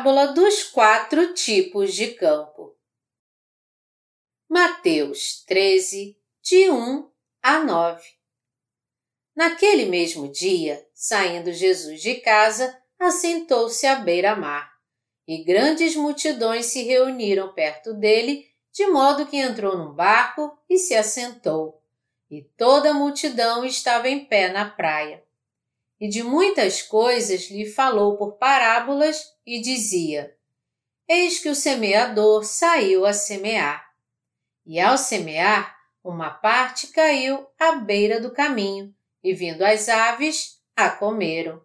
[0.00, 2.74] Parábola dos quatro tipos de campo.
[4.48, 7.10] Mateus 13, de 1
[7.42, 8.02] a 9.
[9.36, 14.72] Naquele mesmo dia, saindo Jesus de casa, assentou-se à beira-mar,
[15.28, 20.94] e grandes multidões se reuniram perto dele, de modo que entrou num barco e se
[20.94, 21.78] assentou,
[22.30, 25.22] e toda a multidão estava em pé na praia
[26.00, 30.34] e de muitas coisas lhe falou por parábolas e dizia:
[31.06, 33.90] Eis que o semeador saiu a semear.
[34.64, 40.88] E ao semear, uma parte caiu à beira do caminho, e vindo as aves, a
[40.88, 41.60] comeram.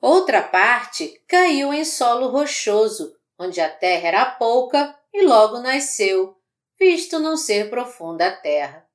[0.00, 6.36] Outra parte caiu em solo rochoso, onde a terra era pouca e logo nasceu,
[6.78, 8.88] visto não ser profunda a terra.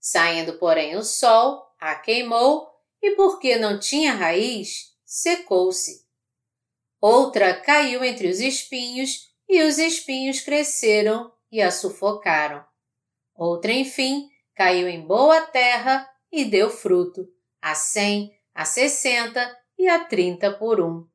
[0.00, 2.75] Saindo, porém, o sol, a queimou
[3.06, 6.04] e porque não tinha raiz, secou-se.
[7.00, 12.66] Outra caiu entre os espinhos e os espinhos cresceram e a sufocaram.
[13.32, 17.28] Outra, enfim, caiu em boa terra e deu fruto,
[17.62, 21.06] a cem, a sessenta e a trinta por um.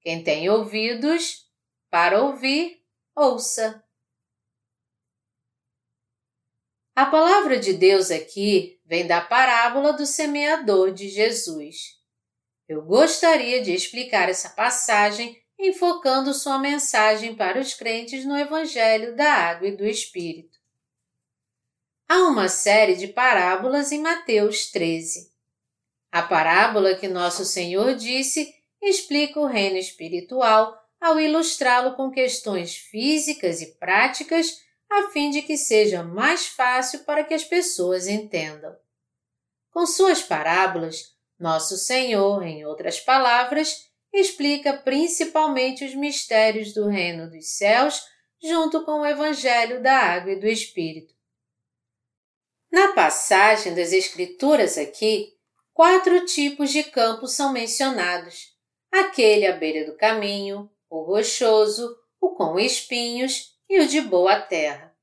[0.00, 1.48] Quem tem ouvidos
[1.88, 2.82] para ouvir,
[3.14, 3.84] ouça.
[6.96, 11.96] A palavra de Deus aqui vem da parábola do semeador de Jesus.
[12.68, 19.32] Eu gostaria de explicar essa passagem enfocando sua mensagem para os crentes no Evangelho da
[19.32, 20.58] Água e do Espírito.
[22.08, 25.32] Há uma série de parábolas em Mateus 13.
[26.12, 33.60] A parábola que nosso Senhor disse explica o reino espiritual ao ilustrá-lo com questões físicas
[33.60, 38.76] e práticas a fim de que seja mais fácil para que as pessoas entendam.
[39.76, 47.58] Com suas parábolas, Nosso Senhor, em outras palavras, explica principalmente os mistérios do reino dos
[47.58, 48.02] céus
[48.42, 51.12] junto com o Evangelho da Água e do Espírito.
[52.72, 55.34] Na passagem das Escrituras aqui,
[55.74, 58.56] quatro tipos de campos são mencionados:
[58.90, 64.96] aquele à beira do caminho, o rochoso, o com espinhos e o de boa terra.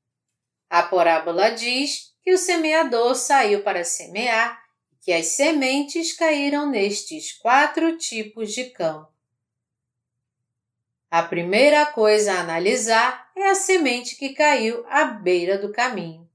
[0.68, 4.63] A parábola diz que o semeador saiu para semear
[5.04, 9.12] que as sementes caíram nestes quatro tipos de campo.
[11.10, 16.26] A primeira coisa a analisar é a semente que caiu à beira do caminho.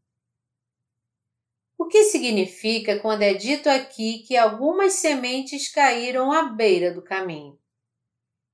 [1.80, 7.58] O que significa quando é dito aqui que algumas sementes caíram à beira do caminho?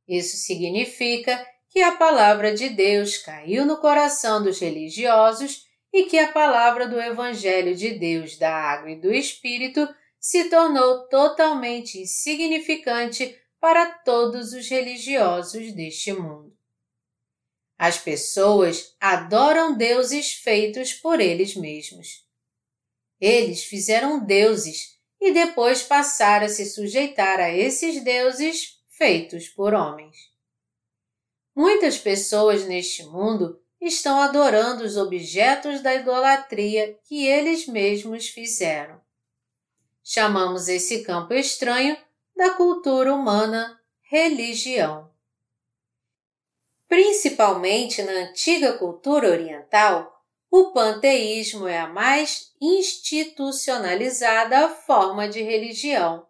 [0.08, 6.32] Isso significa que a palavra de Deus caiu no coração dos religiosos e que a
[6.32, 9.86] palavra do Evangelho de Deus da água e do Espírito
[10.26, 16.52] se tornou totalmente insignificante para todos os religiosos deste mundo.
[17.78, 22.26] As pessoas adoram deuses feitos por eles mesmos.
[23.22, 30.18] Eles fizeram deuses e depois passaram a se sujeitar a esses deuses feitos por homens.
[31.56, 39.05] Muitas pessoas neste mundo estão adorando os objetos da idolatria que eles mesmos fizeram.
[40.08, 41.98] Chamamos esse campo estranho
[42.38, 45.10] da cultura humana religião.
[46.88, 56.28] Principalmente na antiga cultura oriental, o panteísmo é a mais institucionalizada forma de religião.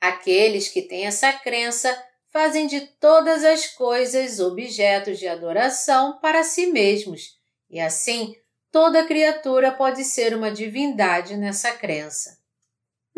[0.00, 1.96] Aqueles que têm essa crença
[2.32, 7.38] fazem de todas as coisas objetos de adoração para si mesmos,
[7.70, 8.34] e assim
[8.72, 12.37] toda criatura pode ser uma divindade nessa crença.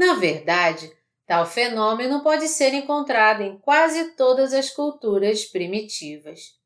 [0.00, 0.90] Na verdade,
[1.26, 6.58] tal fenômeno pode ser encontrado em quase todas as culturas primitivas.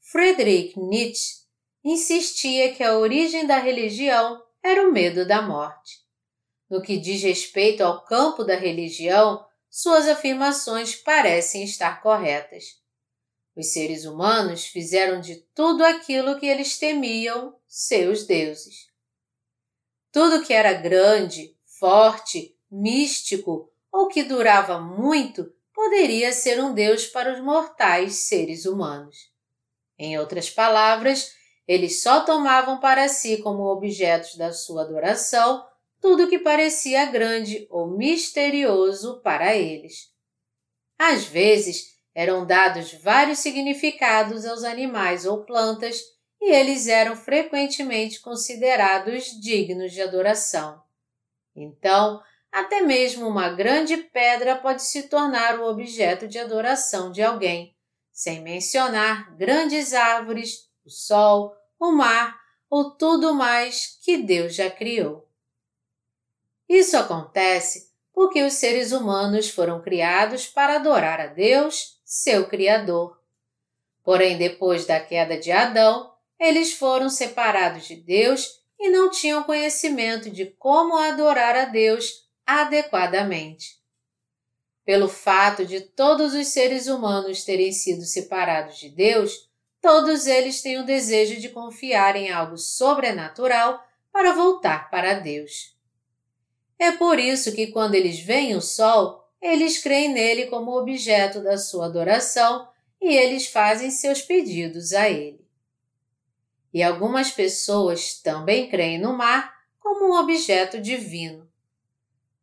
[0.00, 1.42] Friedrich Nietzsche
[1.84, 5.98] insistia que a origem da religião era o medo da morte.
[6.70, 12.80] No que diz respeito ao campo da religião, suas afirmações parecem estar corretas.
[13.54, 18.86] Os seres humanos fizeram de tudo aquilo que eles temiam seus deuses.
[20.10, 27.32] Tudo que era grande, forte, místico ou que durava muito poderia ser um deus para
[27.32, 29.32] os mortais seres humanos.
[29.98, 31.32] Em outras palavras,
[31.66, 35.66] eles só tomavam para si como objetos da sua adoração
[36.00, 40.08] tudo que parecia grande ou misterioso para eles.
[40.96, 46.00] Às vezes, eram dados vários significados aos animais ou plantas
[46.40, 50.81] e eles eram frequentemente considerados dignos de adoração.
[51.54, 57.76] Então, até mesmo uma grande pedra pode se tornar o objeto de adoração de alguém,
[58.10, 62.38] sem mencionar grandes árvores, o sol, o mar
[62.68, 65.28] ou tudo mais que Deus já criou.
[66.68, 73.18] Isso acontece porque os seres humanos foram criados para adorar a Deus, seu Criador.
[74.04, 80.28] Porém, depois da queda de Adão, eles foram separados de Deus e não tinham conhecimento
[80.28, 83.80] de como adorar a Deus adequadamente.
[84.84, 89.48] Pelo fato de todos os seres humanos terem sido separados de Deus,
[89.80, 93.80] todos eles têm o desejo de confiar em algo sobrenatural
[94.10, 95.76] para voltar para Deus.
[96.76, 101.56] É por isso que, quando eles veem o sol, eles creem nele como objeto da
[101.56, 102.68] sua adoração
[103.00, 105.41] e eles fazem seus pedidos a ele.
[106.72, 111.48] E algumas pessoas também creem no mar como um objeto divino.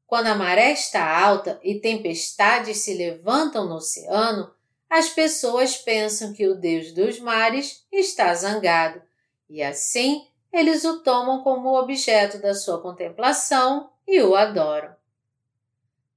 [0.06, 4.52] Quando a maré está alta e tempestades se levantam no oceano,
[4.90, 9.02] as pessoas pensam que o Deus dos mares está zangado
[9.50, 14.96] e assim eles o tomam como objeto da sua contemplação e o adoram.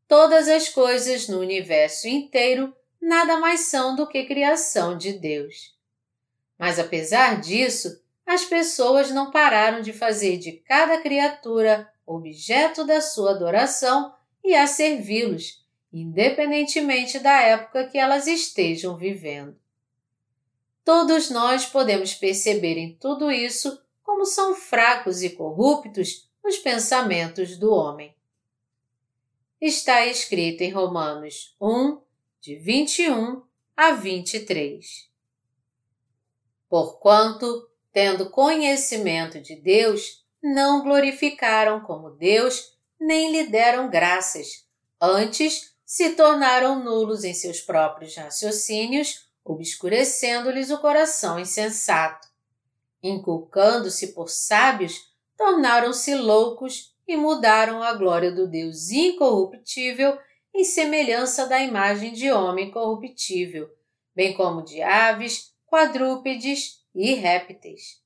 [0.06, 5.74] Todas as coisas no universo inteiro nada mais são do que criação de Deus.
[6.58, 13.32] Mas apesar disso, as pessoas não pararam de fazer de cada criatura objeto da sua
[13.32, 14.14] adoração
[14.44, 19.56] e a servi-los, independentemente da época que elas estejam vivendo.
[20.84, 27.72] Todos nós podemos perceber em tudo isso como são fracos e corruptos os pensamentos do
[27.72, 28.14] homem.
[29.60, 32.00] Está escrito em Romanos 1,
[32.40, 33.42] de 21
[33.76, 35.08] a 23.
[36.68, 44.66] Porquanto tendo conhecimento de Deus, não glorificaram como Deus, nem lhe deram graças.
[45.00, 52.28] Antes, se tornaram nulos em seus próprios raciocínios, obscurecendo-lhes o coração insensato.
[53.02, 60.16] Inculcando-se por sábios, tornaram-se loucos e mudaram a glória do Deus incorruptível
[60.54, 63.68] em semelhança da imagem de homem corruptível,
[64.14, 68.02] bem como de aves, quadrúpedes e répteis.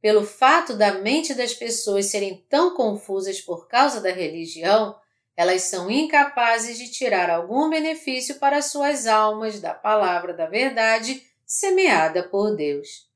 [0.00, 4.98] Pelo fato da mente das pessoas serem tão confusas por causa da religião,
[5.36, 12.22] elas são incapazes de tirar algum benefício para suas almas da palavra da verdade semeada
[12.22, 13.08] por Deus.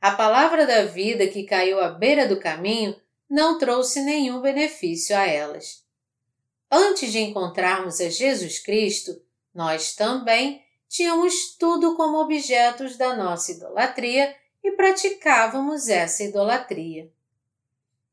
[0.00, 2.94] A palavra da vida que caiu à beira do caminho
[3.28, 5.84] não trouxe nenhum benefício a elas.
[6.70, 9.20] Antes de encontrarmos a Jesus Cristo,
[9.54, 17.10] nós também tínhamos tudo como objetos da nossa idolatria e praticávamos essa idolatria.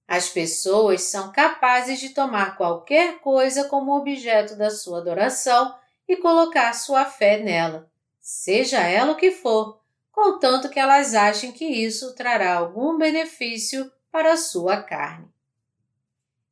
[0.07, 5.75] As pessoas são capazes de tomar qualquer coisa como objeto da sua adoração
[6.07, 7.89] e colocar sua fé nela,
[8.19, 9.79] seja ela o que for,
[10.11, 15.27] contanto que elas achem que isso trará algum benefício para a sua carne.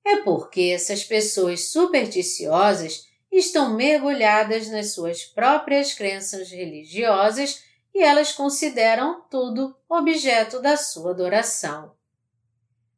[0.03, 9.21] É porque essas pessoas supersticiosas estão mergulhadas nas suas próprias crenças religiosas e elas consideram
[9.30, 11.95] tudo objeto da sua adoração.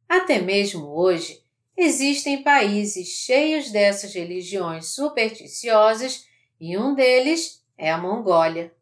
[0.08, 1.44] Até mesmo hoje,
[1.76, 6.26] existem países cheios dessas religiões supersticiosas
[6.60, 8.74] e um deles é a Mongólia.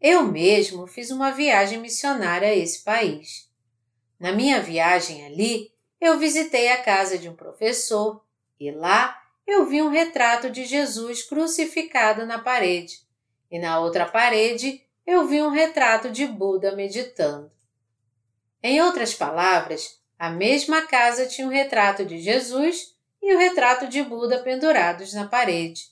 [0.00, 3.48] Eu mesmo fiz uma viagem missionária a esse país.
[4.18, 8.24] Na minha viagem ali, eu visitei a casa de um professor
[8.58, 13.00] e lá eu vi um retrato de Jesus crucificado na parede,
[13.50, 17.50] e na outra parede eu vi um retrato de Buda meditando.
[18.62, 24.02] Em outras palavras, a mesma casa tinha um retrato de Jesus e o retrato de
[24.02, 25.90] Buda pendurados na parede.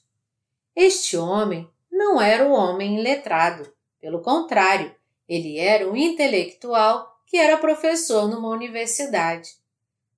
[0.75, 4.95] Este homem não era o homem letrado, pelo contrário,
[5.29, 9.51] ele era um intelectual que era professor numa universidade.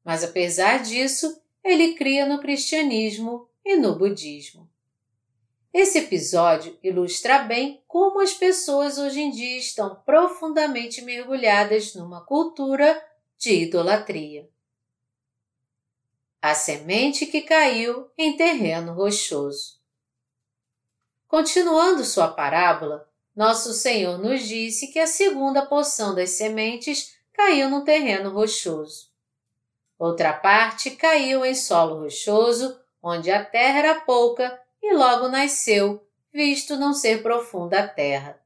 [0.05, 4.69] Mas apesar disso, ele cria no cristianismo e no budismo.
[5.73, 13.03] Esse episódio ilustra bem como as pessoas hoje em dia estão profundamente mergulhadas numa cultura
[13.39, 14.51] de idolatria.
[16.43, 19.81] A semente que caiu em terreno rochoso.
[21.27, 27.83] Continuando sua parábola, nosso Senhor nos disse que a segunda porção das sementes caiu no
[27.83, 29.12] terreno rochoso.
[30.03, 36.77] Outra parte caiu em solo rochoso, onde a terra era pouca, e logo nasceu, visto
[36.77, 38.43] não ser profunda a terra.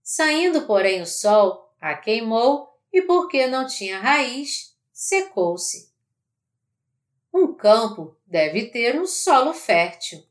[0.00, 5.90] Saindo, porém, o sol, a queimou, e porque não tinha raiz, secou-se.
[7.34, 10.24] Um campo deve ter um solo fértil.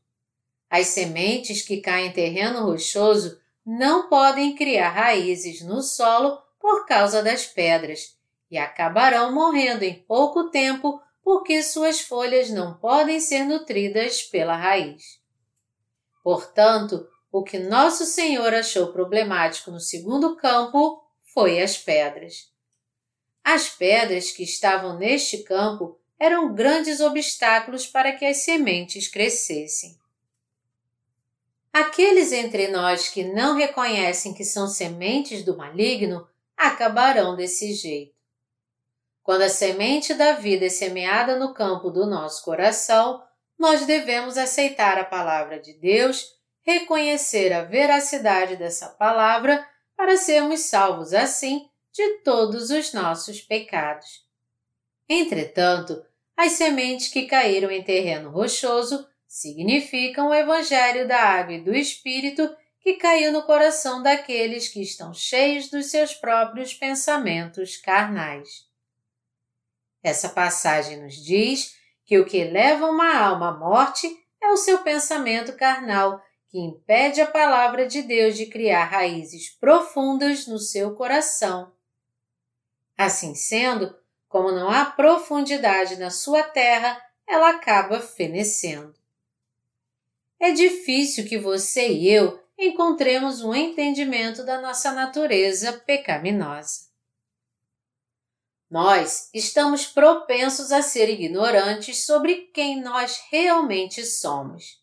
[0.70, 7.22] As sementes que caem em terreno rochoso não podem criar raízes no solo por causa
[7.22, 8.16] das pedras
[8.52, 15.18] e acabarão morrendo em pouco tempo porque suas folhas não podem ser nutridas pela raiz.
[16.22, 22.52] Portanto, o que Nosso Senhor achou problemático no segundo campo foi as pedras.
[23.42, 29.96] As pedras que estavam neste campo eram grandes obstáculos para que as sementes crescessem.
[31.72, 38.21] Aqueles entre nós que não reconhecem que são sementes do maligno acabarão desse jeito.
[39.22, 43.22] Quando a semente da vida é semeada no campo do nosso coração,
[43.58, 46.26] nós devemos aceitar a palavra de Deus,
[46.62, 49.64] reconhecer a veracidade dessa palavra
[49.96, 54.24] para sermos salvos assim de todos os nossos pecados.
[55.08, 56.04] Entretanto,
[56.36, 62.54] as sementes que caíram em terreno rochoso significam o Evangelho da Água e do Espírito
[62.80, 68.71] que caiu no coração daqueles que estão cheios dos seus próprios pensamentos carnais.
[70.02, 74.08] Essa passagem nos diz que o que leva uma alma à morte
[74.40, 80.46] é o seu pensamento carnal, que impede a palavra de Deus de criar raízes profundas
[80.46, 81.72] no seu coração.
[82.98, 83.94] Assim sendo,
[84.28, 88.94] como não há profundidade na sua terra, ela acaba fenecendo
[90.42, 96.91] é difícil que você e eu encontremos um entendimento da nossa natureza pecaminosa.
[98.72, 104.82] Nós estamos propensos a ser ignorantes sobre quem nós realmente somos.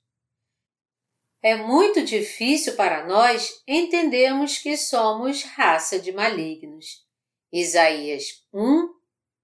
[1.41, 7.03] É muito difícil para nós entendermos que somos raça de malignos.
[7.51, 8.93] Isaías 1,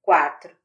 [0.04, 0.56] 4.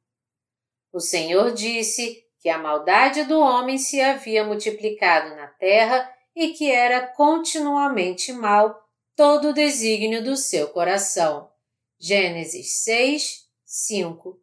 [0.93, 6.71] O Senhor disse que a maldade do homem se havia multiplicado na terra e que
[6.71, 11.51] era continuamente mal todo o desígnio do seu coração.
[11.99, 14.43] Gênesis 6, 5.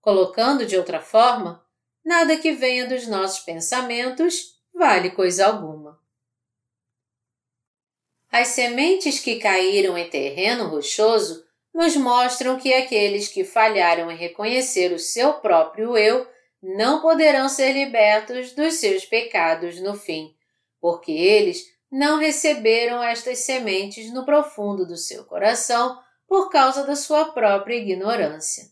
[0.00, 1.62] Colocando de outra forma,
[2.02, 6.00] nada que venha dos nossos pensamentos vale coisa alguma.
[8.30, 14.94] As sementes que caíram em terreno rochoso nos mostram que aqueles que falharam em reconhecer
[14.94, 16.26] o seu próprio eu
[16.62, 20.34] não poderão ser libertos dos seus pecados no fim,
[20.80, 26.00] porque eles não receberam estas sementes no profundo do seu coração
[26.32, 28.70] por causa da sua própria ignorância.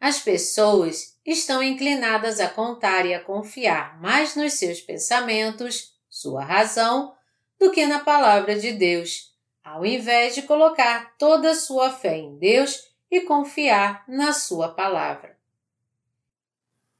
[0.00, 7.12] As pessoas estão inclinadas a contar e a confiar mais nos seus pensamentos, sua razão,
[7.58, 12.38] do que na palavra de Deus, ao invés de colocar toda a sua fé em
[12.38, 15.36] Deus e confiar na sua palavra.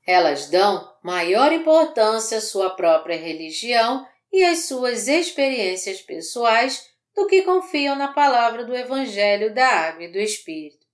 [0.05, 7.43] Elas dão maior importância à sua própria religião e às suas experiências pessoais do que
[7.43, 10.87] confiam na palavra do Evangelho da Água e do Espírito.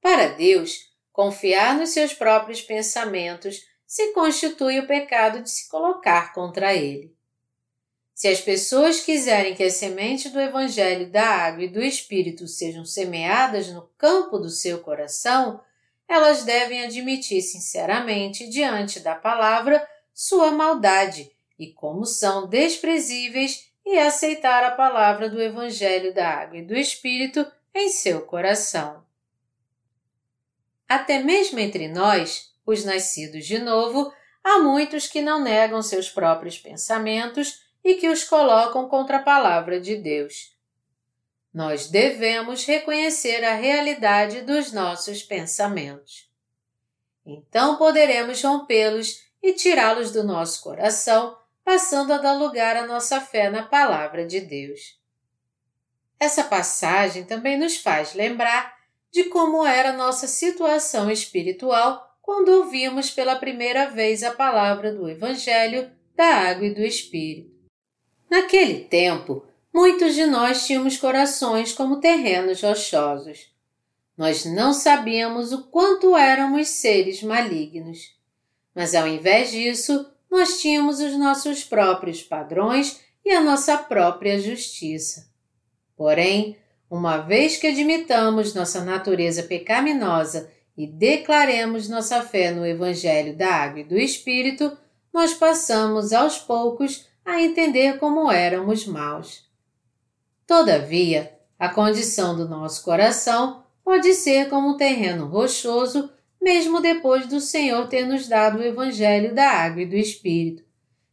[0.00, 6.72] Para Deus, confiar nos seus próprios pensamentos se constitui o pecado de se colocar contra
[6.72, 7.12] Ele.
[8.14, 12.84] Se as pessoas quiserem que as sementes do Evangelho da Água e do Espírito sejam
[12.84, 15.60] semeadas no campo do seu coração,
[16.06, 24.64] elas devem admitir sinceramente diante da palavra sua maldade e como são desprezíveis e aceitar
[24.64, 29.04] a palavra do Evangelho da Água e do Espírito em seu coração.
[30.88, 34.12] Até mesmo entre nós, os nascidos de novo,
[34.42, 39.80] há muitos que não negam seus próprios pensamentos e que os colocam contra a palavra
[39.80, 40.54] de Deus
[41.54, 46.28] nós devemos reconhecer a realidade dos nossos pensamentos.
[47.24, 53.48] Então poderemos rompê-los e tirá-los do nosso coração, passando a dar lugar à nossa fé
[53.48, 55.00] na Palavra de Deus.
[56.20, 58.76] Essa passagem também nos faz lembrar
[59.10, 65.90] de como era nossa situação espiritual quando ouvimos pela primeira vez a palavra do Evangelho
[66.16, 67.54] da Água e do Espírito.
[68.30, 73.52] Naquele tempo, muitos de nós tínhamos corações como terrenos rochosos.
[74.16, 78.16] Nós não sabíamos o quanto éramos seres malignos.
[78.74, 85.28] Mas ao invés disso, nós tínhamos os nossos próprios padrões e a nossa própria justiça.
[85.96, 86.56] Porém,
[86.90, 93.82] uma vez que admitamos nossa natureza pecaminosa e declaremos nossa fé no Evangelho da Água
[93.82, 94.76] e do Espírito,
[95.12, 99.48] nós passamos aos poucos a entender como éramos maus.
[100.44, 106.10] Todavia, a condição do nosso coração pode ser como um terreno rochoso,
[106.44, 110.62] mesmo depois do Senhor ter nos dado o Evangelho da Água e do Espírito,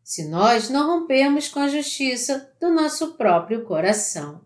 [0.04, 4.42] se nós não rompermos com a justiça do nosso próprio coração.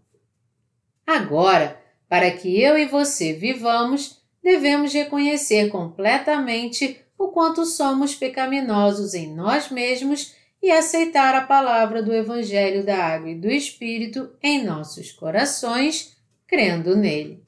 [1.08, 9.34] Agora, para que eu e você vivamos, devemos reconhecer completamente o quanto somos pecaminosos em
[9.34, 15.12] nós mesmos e aceitar a palavra do Evangelho da Água e do Espírito em nossos
[15.12, 16.15] corações,
[16.46, 17.44] crendo nele.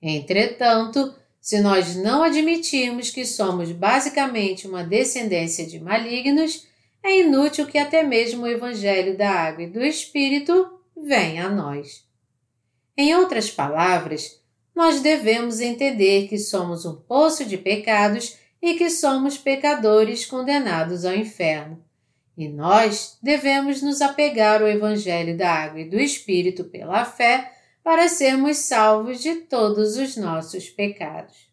[0.00, 1.14] Entretanto,
[1.48, 6.66] se nós não admitirmos que somos basicamente uma descendência de malignos,
[7.02, 12.04] é inútil que até mesmo o Evangelho da Água e do Espírito venha a nós.
[12.94, 14.42] Em outras palavras,
[14.76, 21.14] nós devemos entender que somos um poço de pecados e que somos pecadores condenados ao
[21.14, 21.82] inferno.
[22.36, 27.57] E nós devemos nos apegar ao Evangelho da Água e do Espírito pela fé
[27.88, 31.48] para sermos salvos de todos os nossos pecados.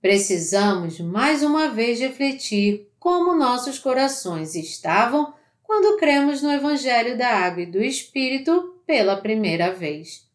[0.00, 7.64] Precisamos mais uma vez refletir como nossos corações estavam quando cremos no Evangelho da Água
[7.64, 10.26] e do Espírito pela primeira vez.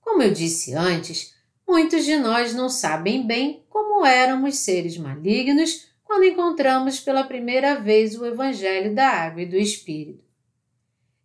[0.00, 6.24] Como eu disse antes, muitos de nós não sabem bem como éramos seres malignos quando
[6.24, 10.31] encontramos pela primeira vez o Evangelho da Água e do Espírito.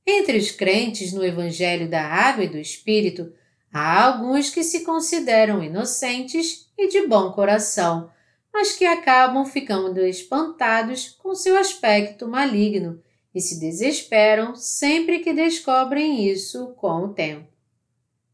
[0.09, 3.33] Entre os crentes no Evangelho da Água e do Espírito,
[3.73, 8.09] há alguns que se consideram inocentes e de bom coração,
[8.53, 13.03] mas que acabam ficando espantados com seu aspecto maligno
[13.35, 17.49] e se desesperam sempre que descobrem isso com o tempo.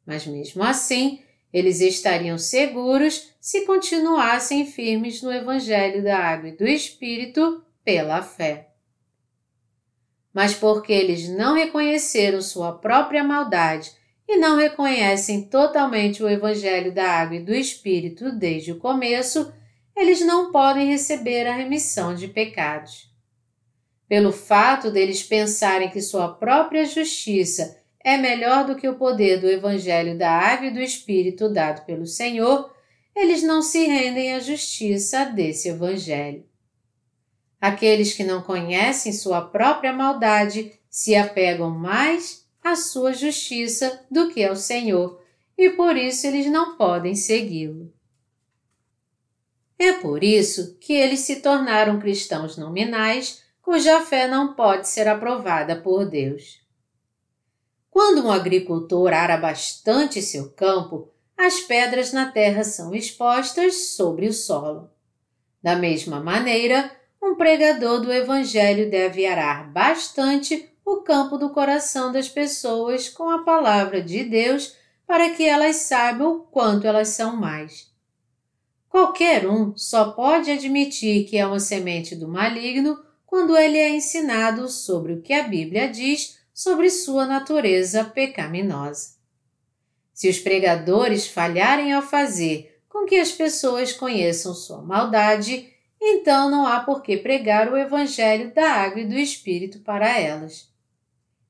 [0.06, 6.68] Mas mesmo assim, eles estariam seguros se continuassem firmes no Evangelho da Água e do
[6.68, 8.73] Espírito pela fé
[10.34, 13.91] mas porque eles não reconheceram sua própria maldade
[14.28, 19.54] e não reconhecem totalmente o Evangelho da Água e do Espírito desde o começo,
[19.96, 23.12] eles não podem receber a remissão de pecados.
[24.08, 29.50] Pelo fato deles pensarem que sua própria justiça é melhor do que o poder do
[29.50, 32.74] Evangelho da Água e do Espírito dado pelo Senhor,
[33.15, 36.43] eles não se rendem à justiça desse Evangelho.
[37.63, 44.43] Aqueles que não conhecem sua própria maldade se apegam mais à sua justiça do que
[44.43, 45.23] ao Senhor,
[45.58, 47.89] e por isso eles não podem segui-lo.
[49.80, 55.73] É por isso que eles se tornaram cristãos nominais, cuja fé não pode ser aprovada
[55.73, 56.60] por Deus.
[57.89, 64.34] Quando um agricultor ara bastante seu campo, as pedras na terra são expostas sobre o
[64.34, 64.91] solo.
[65.62, 66.91] Da mesma maneira,
[67.23, 73.43] um pregador do Evangelho deve arar bastante o campo do coração das pessoas com a
[73.43, 74.75] palavra de Deus
[75.07, 77.89] para que elas saibam o quanto elas são mais.
[78.89, 84.67] Qualquer um só pode admitir que é uma semente do maligno quando ele é ensinado
[84.67, 89.15] sobre o que a Bíblia diz sobre sua natureza pecaminosa.
[90.13, 95.72] Se os pregadores falharem ao fazer com que as pessoas conheçam sua maldade,
[96.06, 100.70] então não há por que pregar o Evangelho da água e do Espírito para elas.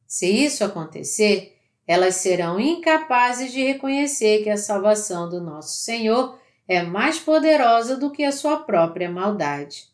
[0.05, 6.83] Se isso acontecer, elas serão incapazes de reconhecer que a salvação do nosso Senhor é
[6.83, 9.87] mais poderosa do que a sua própria maldade.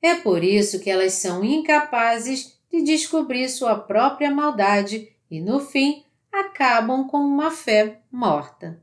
[0.00, 6.04] É por isso que elas são incapazes de descobrir sua própria maldade e, no fim,
[6.32, 8.80] acabam com uma fé morta.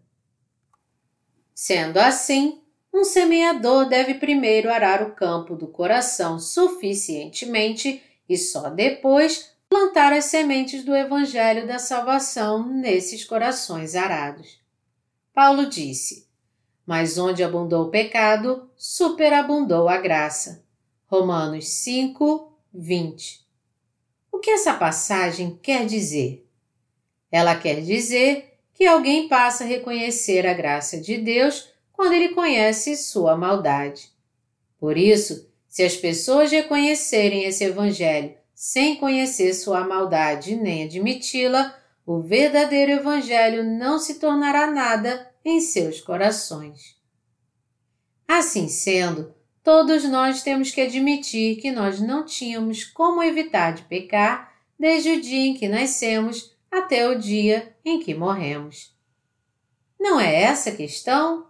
[1.54, 2.62] Sendo assim,
[2.96, 10.26] um semeador deve primeiro arar o campo do coração suficientemente e só depois plantar as
[10.26, 14.62] sementes do Evangelho da Salvação nesses corações arados.
[15.34, 16.26] Paulo disse:
[16.86, 20.64] Mas onde abundou o pecado, superabundou a graça.
[21.06, 23.46] Romanos 5, 20.
[24.32, 26.48] O que essa passagem quer dizer?
[27.30, 32.96] Ela quer dizer que alguém passa a reconhecer a graça de Deus quando ele conhece
[32.96, 34.10] sua maldade.
[34.80, 42.22] Por isso, se as pessoas reconhecerem esse Evangelho sem conhecer sua maldade nem admiti-la, o
[42.22, 46.96] verdadeiro Evangelho não se tornará nada em seus corações.
[48.28, 54.54] Assim sendo, todos nós temos que admitir que nós não tínhamos como evitar de pecar
[54.80, 58.96] desde o dia em que nascemos até o dia em que morremos.
[60.00, 61.48] Não é essa a questão?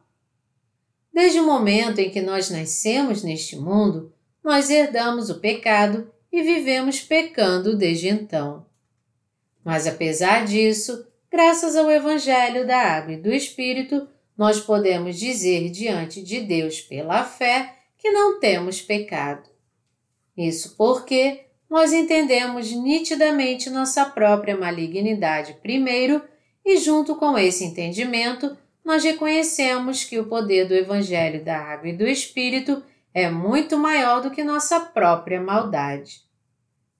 [1.15, 4.11] Desde o momento em que nós nascemos neste mundo,
[4.43, 8.65] nós herdamos o pecado e vivemos pecando desde então.
[9.63, 14.05] Mas apesar disso, graças ao Evangelho da Água e do Espírito,
[14.37, 19.49] nós podemos dizer diante de Deus pela fé que não temos pecado.
[20.35, 26.21] Isso porque nós entendemos nitidamente nossa própria malignidade primeiro
[26.65, 31.97] e, junto com esse entendimento, nós reconhecemos que o poder do Evangelho da Água e
[31.97, 36.21] do Espírito é muito maior do que nossa própria maldade.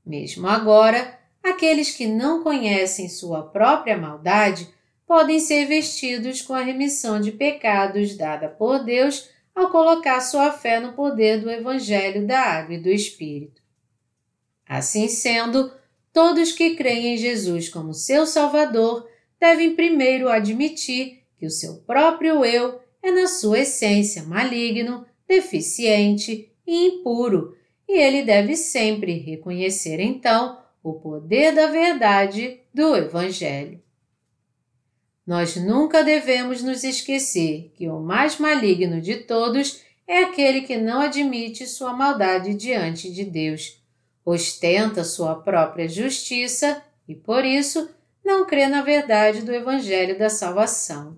[0.03, 4.67] Mesmo agora, aqueles que não conhecem sua própria maldade
[5.05, 10.79] podem ser vestidos com a remissão de pecados dada por Deus ao colocar sua fé
[10.79, 13.61] no poder do Evangelho da Água e do Espírito.
[14.67, 15.71] Assim sendo,
[16.11, 19.07] todos que creem em Jesus como seu Salvador
[19.39, 27.55] devem primeiro admitir o seu próprio eu é, na sua essência, maligno, deficiente e impuro,
[27.87, 33.81] e ele deve sempre reconhecer então o poder da verdade do Evangelho.
[35.25, 41.01] Nós nunca devemos nos esquecer que o mais maligno de todos é aquele que não
[41.01, 43.81] admite sua maldade diante de Deus,
[44.23, 47.89] ostenta sua própria justiça e, por isso,
[48.23, 51.17] não crê na verdade do Evangelho da Salvação.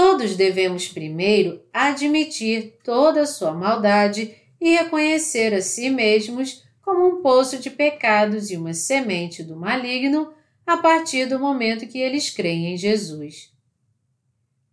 [0.00, 7.20] Todos devemos primeiro admitir toda a sua maldade e reconhecer a si mesmos como um
[7.20, 10.32] poço de pecados e uma semente do maligno
[10.64, 13.52] a partir do momento que eles creem em Jesus.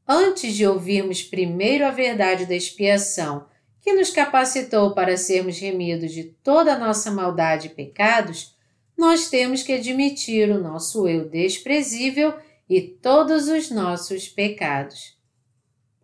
[0.08, 3.48] Antes de ouvirmos primeiro a verdade da expiação,
[3.82, 8.56] que nos capacitou para sermos remidos de toda a nossa maldade e pecados,
[8.96, 12.32] nós temos que admitir o nosso eu desprezível
[12.70, 15.15] e todos os nossos pecados.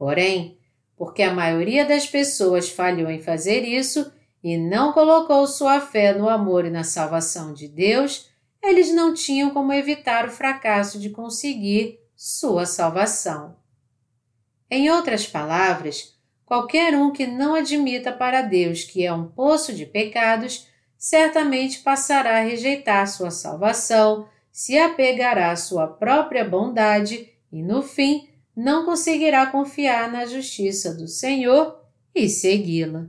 [0.01, 0.57] Porém,
[0.97, 4.11] porque a maioria das pessoas falhou em fazer isso
[4.43, 8.27] e não colocou sua fé no amor e na salvação de Deus,
[8.63, 13.55] eles não tinham como evitar o fracasso de conseguir sua salvação.
[14.71, 19.85] Em outras palavras, qualquer um que não admita para Deus que é um poço de
[19.85, 27.83] pecados, certamente passará a rejeitar sua salvação, se apegará à sua própria bondade e, no
[27.83, 31.79] fim, não conseguirá confiar na justiça do Senhor
[32.13, 33.07] e segui-la.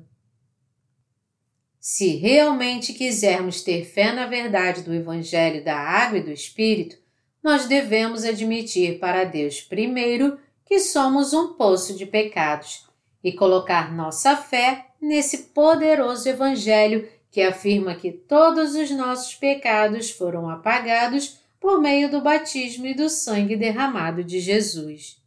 [1.81, 6.96] Se realmente quisermos ter fé na verdade do Evangelho da Água e do Espírito,
[7.42, 12.87] nós devemos admitir para Deus primeiro que somos um poço de pecados
[13.22, 20.48] e colocar nossa fé nesse poderoso Evangelho que afirma que todos os nossos pecados foram
[20.48, 25.21] apagados por meio do batismo e do sangue derramado de Jesus.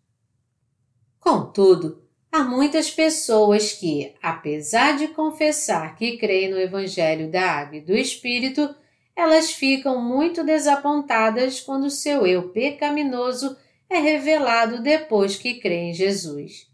[1.25, 2.05] Contudo,
[2.37, 7.95] Há muitas pessoas que, apesar de confessar que creem no Evangelho da Água e do
[7.95, 8.75] Espírito,
[9.15, 13.55] elas ficam muito desapontadas quando seu eu pecaminoso
[13.89, 16.67] é revelado depois que crê em Jesus.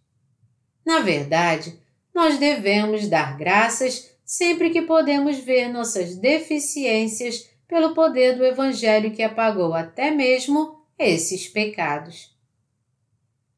[0.84, 1.80] Na verdade,
[2.12, 9.22] nós devemos dar graças sempre que podemos ver nossas deficiências pelo poder do Evangelho que
[9.22, 12.36] apagou até mesmo esses pecados.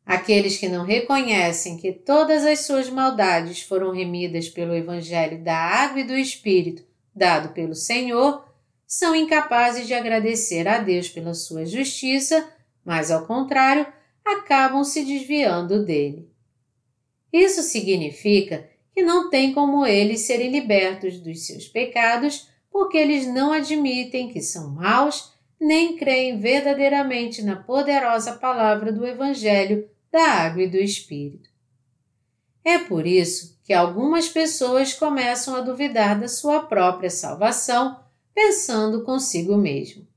[0.06, 6.02] Aqueles que não reconhecem que todas as suas maldades foram remidas pelo Evangelho da Água
[6.02, 6.84] e do Espírito
[7.16, 8.48] dado pelo Senhor,
[8.88, 12.48] são incapazes de agradecer a Deus pela sua justiça,
[12.84, 13.86] mas, ao contrário,
[14.26, 16.30] acabam se desviando dele.
[17.32, 23.52] Isso significa que não tem como eles serem libertos dos seus pecados porque eles não
[23.52, 30.70] admitem que são maus nem creem verdadeiramente na poderosa palavra do Evangelho da água e
[30.70, 31.50] do Espírito.
[32.64, 38.00] É por isso que algumas pessoas começam a duvidar da sua própria salvação,
[38.32, 40.08] pensando consigo mesmo.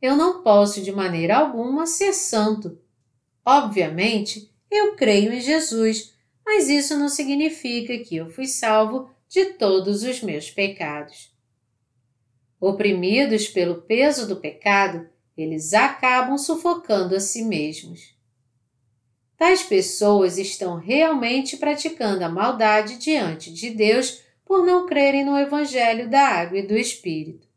[0.00, 2.78] Eu não posso de maneira alguma ser santo.
[3.44, 6.14] Obviamente, eu creio em Jesus,
[6.46, 11.34] mas isso não significa que eu fui salvo de todos os meus pecados.
[12.60, 18.19] Oprimidos pelo peso do pecado, eles acabam sufocando a si mesmos.
[19.40, 26.10] Tais pessoas estão realmente praticando a maldade diante de Deus por não crerem no Evangelho
[26.10, 27.48] da Água e do Espírito.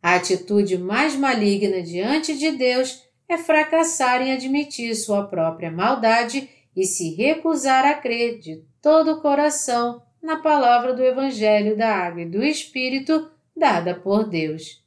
[0.00, 6.84] A atitude mais maligna diante de Deus é fracassar em admitir sua própria maldade e
[6.84, 12.30] se recusar a crer de todo o coração na palavra do Evangelho da Água e
[12.30, 14.81] do Espírito dada por Deus.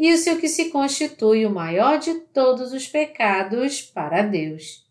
[0.00, 4.82] Isso é o que se constitui o maior de todos os pecados para Deus.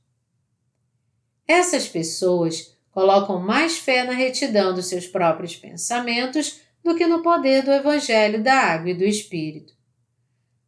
[1.47, 7.63] Essas pessoas colocam mais fé na retidão dos seus próprios pensamentos do que no poder
[7.63, 9.73] do Evangelho da Água e do Espírito.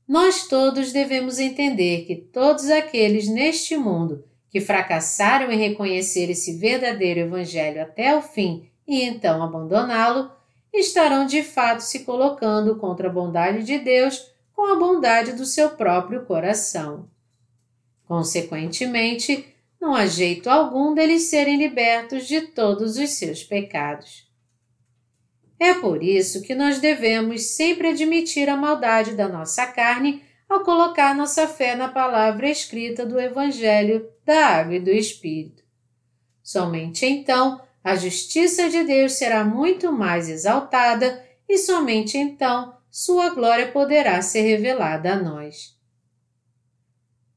[0.08, 7.20] nós todos devemos entender que todos aqueles neste mundo que fracassaram em reconhecer esse verdadeiro
[7.20, 10.32] Evangelho até o fim e então abandoná-lo,
[10.74, 14.31] estarão de fato se colocando contra a bondade de Deus
[14.62, 17.10] com a bondade do seu próprio coração.
[18.08, 24.30] Consequentemente, não há jeito algum deles serem libertos de todos os seus pecados.
[25.60, 31.16] É por isso que nós devemos sempre admitir a maldade da nossa carne ao colocar
[31.16, 35.64] nossa fé na palavra escrita do Evangelho da Água e do Espírito.
[36.44, 43.72] Somente então a justiça de Deus será muito mais exaltada e somente então sua glória
[43.72, 45.80] poderá ser revelada a nós.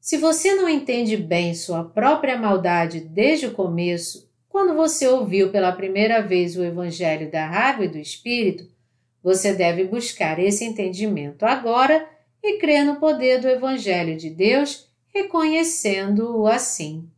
[0.01, 5.71] Se você não entende bem sua própria maldade desde o começo, quando você ouviu pela
[5.71, 8.69] primeira vez o Evangelho da Água e do Espírito,
[9.23, 12.07] você deve buscar esse entendimento agora
[12.43, 17.09] e crer no poder do Evangelho de Deus, reconhecendo-o assim.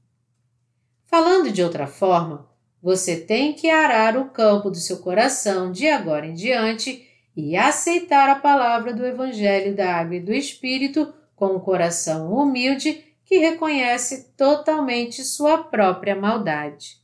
[1.05, 2.47] Falando de outra forma,
[2.81, 7.06] você tem que arar o campo do seu coração de agora em diante
[7.37, 13.05] e aceitar a palavra do Evangelho da Água e do Espírito com um coração humilde
[13.23, 16.97] que reconhece totalmente sua própria maldade.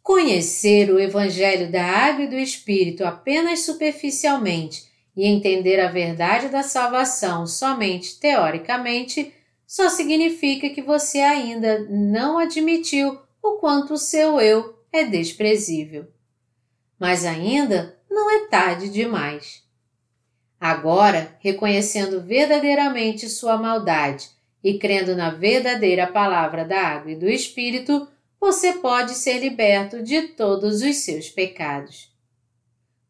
[0.00, 4.84] Conhecer o Evangelho da Água e do Espírito apenas superficialmente
[5.16, 9.34] e entender a verdade da salvação somente teoricamente
[9.66, 16.06] só significa que você ainda não admitiu o quanto o seu eu é desprezível.
[16.98, 19.62] Mas ainda não é tarde demais.
[20.60, 24.28] Agora, reconhecendo verdadeiramente sua maldade
[24.62, 28.06] e crendo na verdadeira palavra da água e do Espírito,
[28.40, 32.12] você pode ser liberto de todos os seus pecados.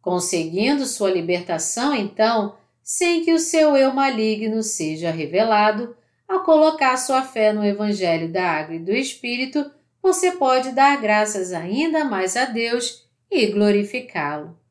[0.01, 7.23] Conseguindo sua libertação, então, sem que o seu eu maligno seja revelado, ao colocar sua
[7.23, 9.71] fé no Evangelho da Água e do Espírito,
[10.03, 14.62] você pode dar graças ainda mais a Deus e glorificá-lo.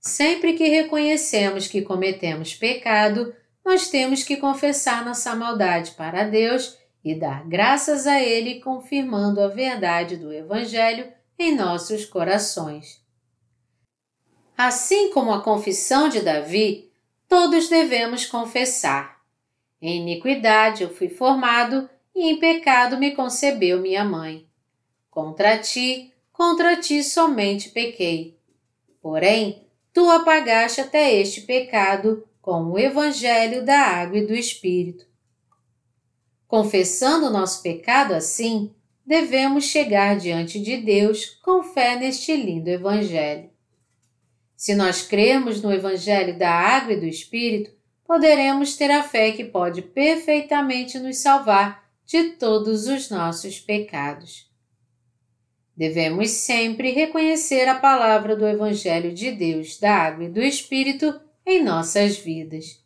[0.00, 7.14] Sempre que reconhecemos que cometemos pecado, nós temos que confessar nossa maldade para Deus e
[7.14, 11.06] dar graças a Ele, confirmando a verdade do Evangelho
[11.38, 13.04] em nossos corações.
[14.56, 16.90] Assim como a confissão de Davi,
[17.28, 19.20] todos devemos confessar.
[19.80, 24.46] Em iniquidade eu fui formado e em pecado me concebeu minha mãe.
[25.10, 28.38] Contra ti, contra ti somente pequei.
[29.00, 35.06] Porém, tu apagaste até este pecado com o Evangelho da Água e do Espírito.
[36.46, 38.74] Confessando nosso pecado assim,
[39.06, 43.50] devemos chegar diante de Deus com fé neste lindo Evangelho.
[44.56, 47.70] Se nós cremos no Evangelho da Água e do Espírito,
[48.04, 54.49] poderemos ter a fé que pode perfeitamente nos salvar de todos os nossos pecados.
[55.80, 61.64] Devemos sempre reconhecer a palavra do Evangelho de Deus, da Água e do Espírito em
[61.64, 62.84] nossas vidas.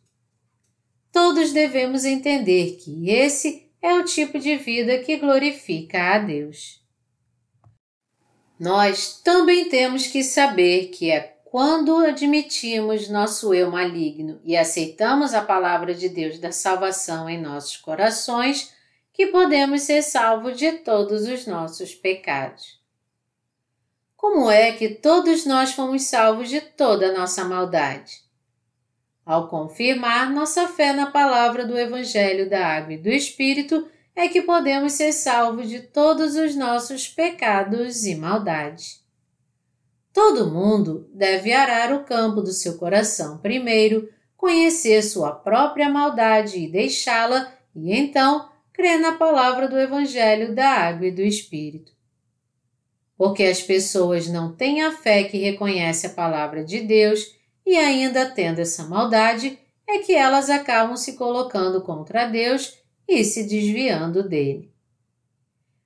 [1.11, 6.81] Todos devemos entender que esse é o tipo de vida que glorifica a Deus.
[8.57, 15.41] Nós também temos que saber que é quando admitimos nosso eu maligno e aceitamos a
[15.41, 18.73] palavra de Deus da salvação em nossos corações
[19.11, 22.84] que podemos ser salvos de todos os nossos pecados.
[24.27, 28.23] Como é que todos nós fomos salvos de toda a nossa maldade?
[29.23, 34.41] Ao confirmar nossa fé na palavra do Evangelho da Água e do Espírito, é que
[34.41, 38.99] podemos ser salvos de todos os nossos pecados e maldades.
[40.11, 46.67] Todo mundo deve arar o campo do seu coração primeiro, conhecer sua própria maldade e
[46.67, 51.94] deixá-la, e então crer na palavra do Evangelho da Água e do Espírito
[53.17, 58.29] porque as pessoas não têm a fé que reconhece a palavra de Deus e ainda
[58.29, 64.71] tendo essa maldade, é que elas acabam se colocando contra Deus e se desviando dele.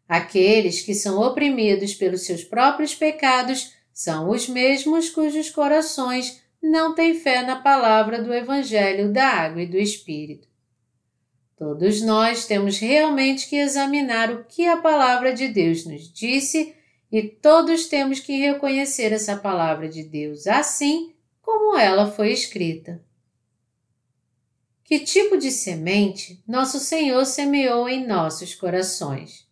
[0.07, 7.15] Aqueles que são oprimidos pelos seus próprios pecados são os mesmos cujos corações não têm
[7.15, 10.47] fé na palavra do Evangelho da Água e do Espírito.
[11.55, 16.73] Todos nós temos realmente que examinar o que a palavra de Deus nos disse
[17.11, 23.01] e todos temos que reconhecer essa palavra de Deus assim como ela foi escrita.
[24.83, 29.47] Que tipo de semente nosso Senhor semeou em nossos corações?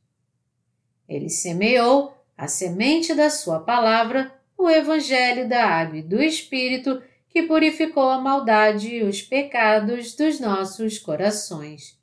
[1.08, 7.44] Ele semeou a semente da Sua palavra, o Evangelho da Água e do Espírito, que
[7.44, 11.98] purificou a maldade e os pecados dos nossos corações.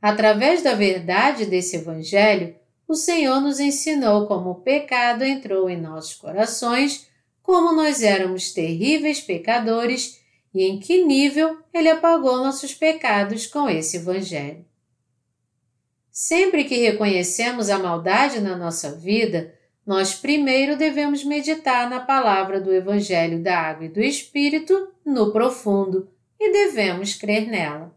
[0.00, 2.56] Através da verdade desse Evangelho,
[2.90, 7.08] o Senhor nos ensinou como o pecado entrou em nossos corações,
[7.40, 10.20] como nós éramos terríveis pecadores
[10.52, 14.64] e em que nível Ele apagou nossos pecados com esse Evangelho.
[16.10, 19.54] Sempre que reconhecemos a maldade na nossa vida,
[19.86, 26.10] nós primeiro devemos meditar na palavra do Evangelho da Água e do Espírito no profundo
[26.40, 27.96] e devemos crer nela.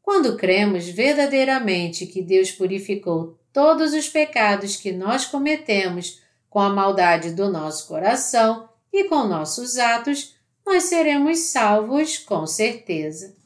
[0.00, 7.30] Quando cremos verdadeiramente que Deus purificou todos os pecados que nós cometemos com a maldade
[7.30, 10.34] do nosso coração e com nossos atos,
[10.66, 13.36] nós seremos salvos com certeza.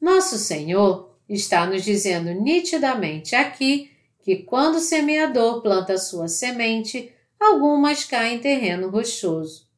[0.00, 8.04] Nosso Senhor está nos dizendo nitidamente aqui que quando o semeador planta sua semente, algumas
[8.04, 9.68] caem em terreno rochoso.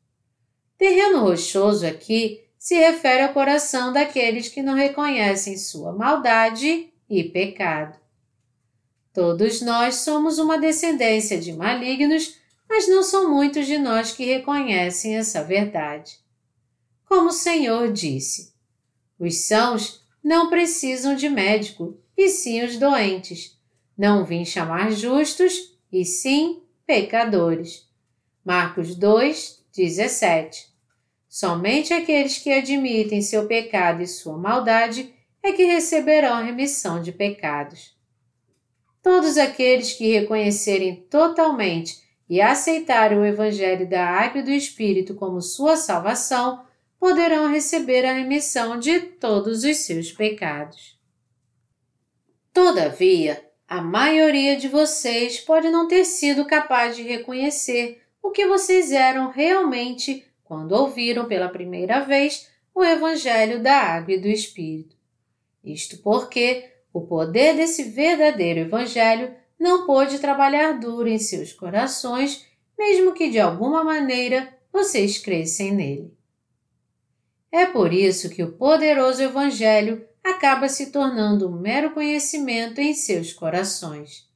[0.78, 8.05] Terreno rochoso aqui se refere ao coração daqueles que não reconhecem sua maldade e pecado.
[9.16, 12.36] Todos nós somos uma descendência de malignos,
[12.68, 16.18] mas não são muitos de nós que reconhecem essa verdade.
[17.06, 18.52] Como o Senhor disse,
[19.18, 23.58] os sãos não precisam de médico, e sim os doentes.
[23.96, 27.88] Não vim chamar justos, e sim pecadores.
[28.44, 30.68] Marcos 2, 17.
[31.26, 35.10] Somente aqueles que admitem seu pecado e sua maldade
[35.42, 37.95] é que receberão remissão de pecados.
[39.06, 45.40] Todos aqueles que reconhecerem totalmente e aceitarem o Evangelho da Água e do Espírito como
[45.40, 46.64] sua salvação
[46.98, 50.98] poderão receber a remissão de todos os seus pecados.
[52.52, 58.90] Todavia, a maioria de vocês pode não ter sido capaz de reconhecer o que vocês
[58.90, 64.96] eram realmente quando ouviram pela primeira vez o Evangelho da Água e do Espírito.
[65.62, 72.46] Isto porque o poder desse verdadeiro Evangelho não pôde trabalhar duro em seus corações,
[72.78, 76.16] mesmo que de alguma maneira vocês crescem nele.
[77.52, 83.30] É por isso que o poderoso Evangelho acaba se tornando um mero conhecimento em seus
[83.30, 84.26] corações.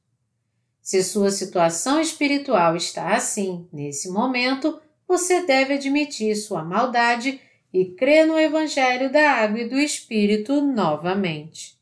[0.83, 7.41] Se sua situação espiritual está assim nesse momento, você deve admitir sua maldade
[7.73, 11.80] e crer no Evangelho da Água e do Espírito novamente.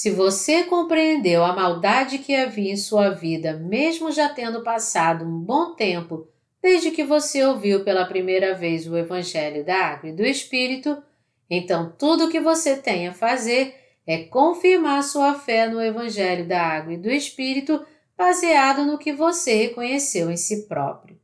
[0.00, 5.38] Se você compreendeu a maldade que havia em sua vida, mesmo já tendo passado um
[5.38, 6.26] bom tempo
[6.62, 11.02] desde que você ouviu pela primeira vez o Evangelho da Água e do Espírito,
[11.50, 13.74] então tudo o que você tem a fazer
[14.06, 17.84] é confirmar sua fé no Evangelho da Água e do Espírito
[18.16, 21.20] baseado no que você reconheceu em si próprio.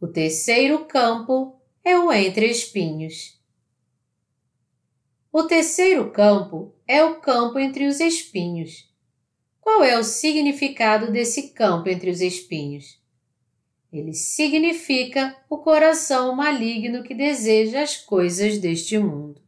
[0.00, 3.38] O terceiro campo é o entre espinhos.
[5.36, 8.88] O terceiro campo é o campo entre os espinhos.
[9.60, 13.02] Qual é o significado desse campo entre os espinhos?
[13.92, 19.42] Ele significa o coração maligno que deseja as coisas deste mundo.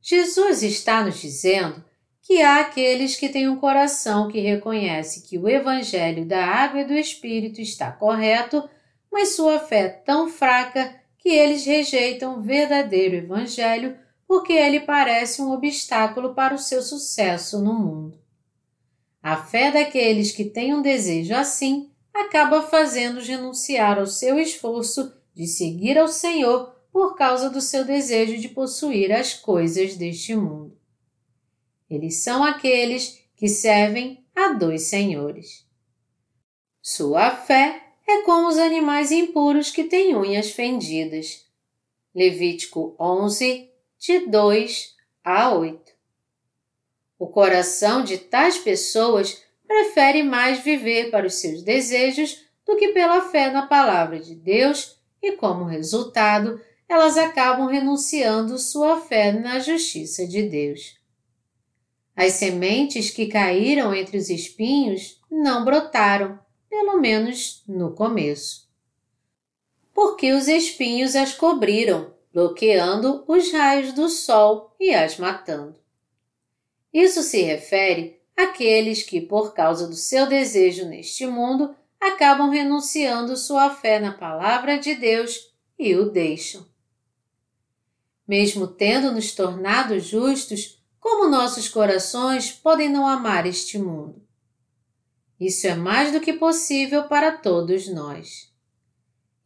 [0.00, 1.84] Jesus está nos dizendo
[2.22, 6.86] que há aqueles que têm um coração que reconhece que o Evangelho da Água e
[6.86, 8.62] do Espírito está correto,
[9.10, 13.98] mas sua fé é tão fraca que eles rejeitam o verdadeiro Evangelho
[14.30, 18.16] porque ele parece um obstáculo para o seu sucesso no mundo.
[19.20, 25.48] A fé daqueles que têm um desejo assim acaba fazendo renunciar ao seu esforço de
[25.48, 30.78] seguir ao Senhor por causa do seu desejo de possuir as coisas deste mundo.
[31.90, 35.66] Eles são aqueles que servem a dois senhores.
[36.80, 41.50] Sua fé é como os animais impuros que têm unhas fendidas.
[42.14, 43.69] Levítico 11,
[44.00, 45.92] de 2 a 8.
[47.18, 53.20] O coração de tais pessoas prefere mais viver para os seus desejos do que pela
[53.20, 60.26] fé na palavra de Deus e, como resultado, elas acabam renunciando sua fé na justiça
[60.26, 60.98] de Deus.
[62.16, 66.38] As sementes que caíram entre os espinhos não brotaram,
[66.70, 68.66] pelo menos no começo.
[69.92, 75.76] Porque os espinhos as cobriram, bloqueando os raios do sol e as matando.
[76.92, 83.70] Isso se refere aqueles que, por causa do seu desejo neste mundo, acabam renunciando sua
[83.70, 86.66] fé na palavra de Deus e o deixam.
[88.26, 94.22] Mesmo tendo nos tornado justos, como nossos corações podem não amar este mundo?
[95.38, 98.52] Isso é mais do que possível para todos nós.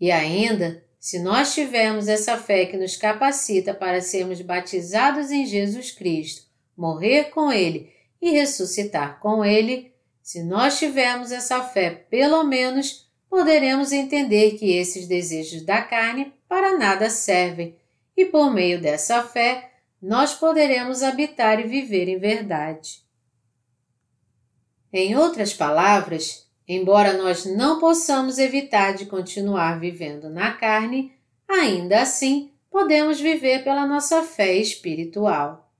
[0.00, 5.90] E ainda, se nós tivermos essa fé que nos capacita para sermos batizados em Jesus
[5.90, 7.92] Cristo, morrer com Ele
[8.22, 9.92] e ressuscitar com Ele,
[10.22, 16.78] se nós tivermos essa fé, pelo menos poderemos entender que esses desejos da carne para
[16.78, 17.76] nada servem,
[18.16, 23.04] e por meio dessa fé nós poderemos habitar e viver em verdade.
[24.90, 31.12] Em outras palavras, embora nós não possamos evitar de continuar vivendo na carne,
[31.48, 35.70] ainda assim podemos viver pela nossa fé espiritual.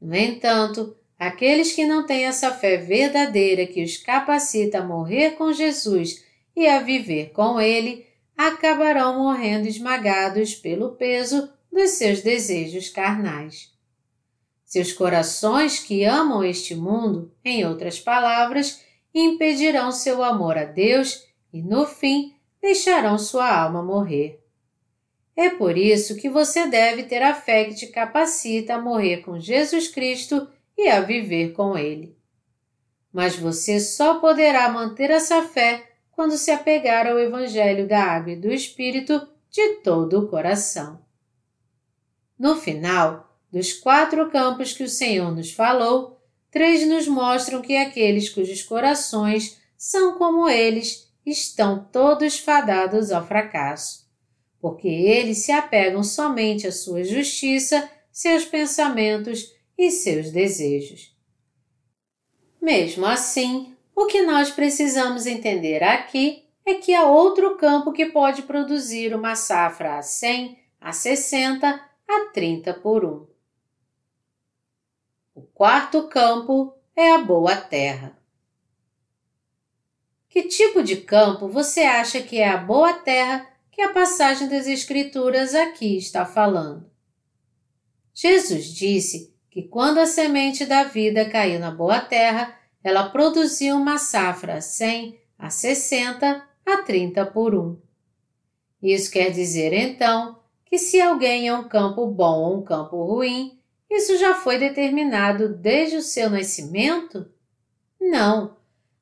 [0.00, 5.52] No entanto, aqueles que não têm essa fé verdadeira que os capacita a morrer com
[5.52, 6.24] Jesus
[6.56, 8.04] e a viver com Ele,
[8.36, 13.70] acabarão morrendo esmagados pelo peso dos seus desejos carnais.
[14.64, 18.82] Seus corações que amam este mundo, em outras palavras,
[19.14, 24.40] impedirão seu amor a Deus e, no fim, deixarão sua alma morrer.
[25.34, 29.38] É por isso que você deve ter a fé que te capacita a morrer com
[29.38, 32.16] Jesus Cristo e a viver com Ele.
[33.12, 38.36] Mas você só poderá manter essa fé quando se apegar ao Evangelho da Água e
[38.36, 41.00] do Espírito de todo o coração.
[42.38, 46.21] No final, dos quatro campos que o Senhor nos falou,
[46.52, 54.06] três nos mostram que aqueles cujos corações são como eles estão todos fadados ao fracasso,
[54.60, 61.16] porque eles se apegam somente à sua justiça, seus pensamentos e seus desejos.
[62.60, 68.42] Mesmo assim, o que nós precisamos entender aqui é que há outro campo que pode
[68.42, 71.66] produzir uma safra a 100, a 60,
[72.08, 73.31] a 30 por um.
[75.34, 78.18] O quarto campo é a boa terra.
[80.28, 84.66] Que tipo de campo você acha que é a boa terra que a passagem das
[84.66, 86.90] Escrituras aqui está falando?
[88.12, 92.54] Jesus disse que quando a semente da vida caiu na boa terra,
[92.84, 97.80] ela produziu uma safra a 100, a 60, a 30 por um.
[98.82, 103.61] Isso quer dizer, então, que se alguém é um campo bom ou um campo ruim,
[103.96, 107.30] isso já foi determinado desde o seu nascimento?
[108.00, 108.56] Não,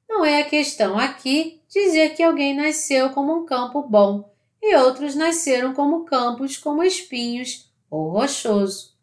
[0.08, 5.14] não é a questão aqui dizer que alguém nasceu como um campo bom e outros
[5.14, 8.98] nasceram como campos como espinhos ou rochoso.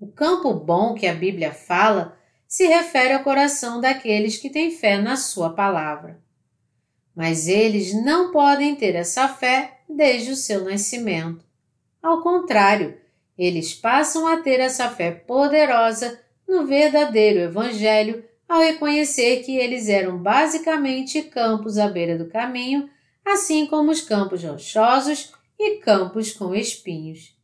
[0.00, 4.98] O campo bom que a Bíblia fala se refere ao coração daqueles que têm fé
[4.98, 6.22] na Sua palavra.
[7.14, 11.44] Mas eles não podem ter essa fé desde o seu nascimento.
[12.02, 12.98] Ao contrário,
[13.36, 20.18] eles passam a ter essa fé poderosa no verdadeiro Evangelho ao reconhecer que eles eram
[20.18, 22.88] basicamente campos à beira do caminho,
[23.24, 27.34] assim como os campos rochosos e campos com espinhos.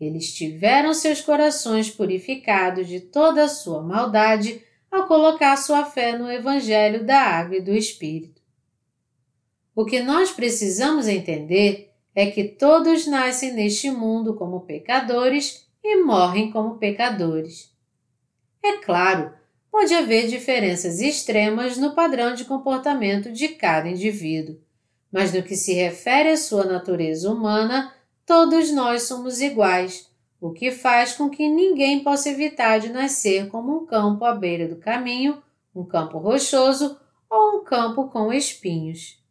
[0.00, 6.30] Eles tiveram seus corações purificados de toda a sua maldade ao colocar sua fé no
[6.30, 8.42] Evangelho da Água e do Espírito.
[9.74, 16.50] O que nós precisamos entender é que todos nascem neste mundo como pecadores e morrem
[16.50, 17.72] como pecadores.
[18.62, 19.32] É claro,
[19.70, 24.60] pode haver diferenças extremas no padrão de comportamento de cada indivíduo,
[25.10, 27.92] mas no que se refere à sua natureza humana,
[28.24, 30.10] todos nós somos iguais,
[30.40, 34.68] o que faz com que ninguém possa evitar de nascer como um campo à beira
[34.68, 35.42] do caminho,
[35.74, 36.98] um campo rochoso
[37.28, 39.22] ou um campo com espinhos.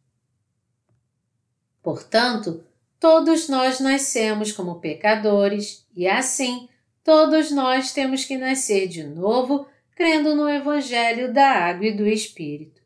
[1.82, 2.64] Portanto,
[3.02, 6.68] Todos nós nascemos como pecadores e assim
[7.02, 12.80] todos nós temos que nascer de novo crendo no Evangelho da Água e do Espírito.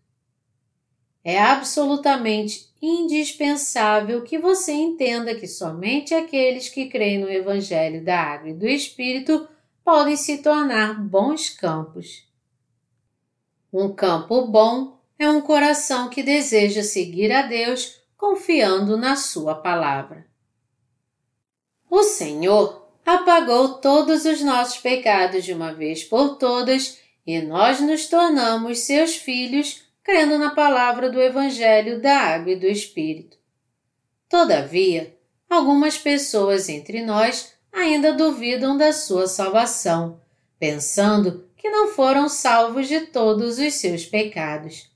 [1.22, 8.48] É absolutamente indispensável que você entenda que somente aqueles que creem no Evangelho da Água
[8.48, 9.46] e do Espírito
[9.84, 12.26] podem se tornar bons campos.
[13.70, 20.26] Um campo bom é um coração que deseja seguir a Deus confiando na Sua palavra.
[21.88, 28.06] O Senhor apagou todos os nossos pecados de uma vez por todas e nós nos
[28.06, 33.36] tornamos seus filhos crendo na palavra do Evangelho da Água e do Espírito.
[34.28, 35.16] Todavia,
[35.48, 40.20] algumas pessoas entre nós ainda duvidam da sua salvação,
[40.58, 44.90] pensando que não foram salvos de todos os seus pecados.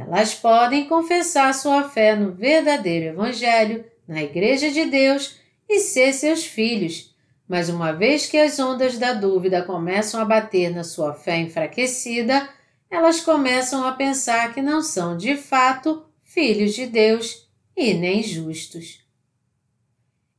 [0.00, 5.36] Elas podem confessar sua fé no verdadeiro Evangelho, na Igreja de Deus
[5.68, 7.14] e ser seus filhos,
[7.46, 12.48] mas uma vez que as ondas da dúvida começam a bater na sua fé enfraquecida,
[12.90, 17.46] elas começam a pensar que não são de fato filhos de Deus
[17.76, 19.04] e nem justos.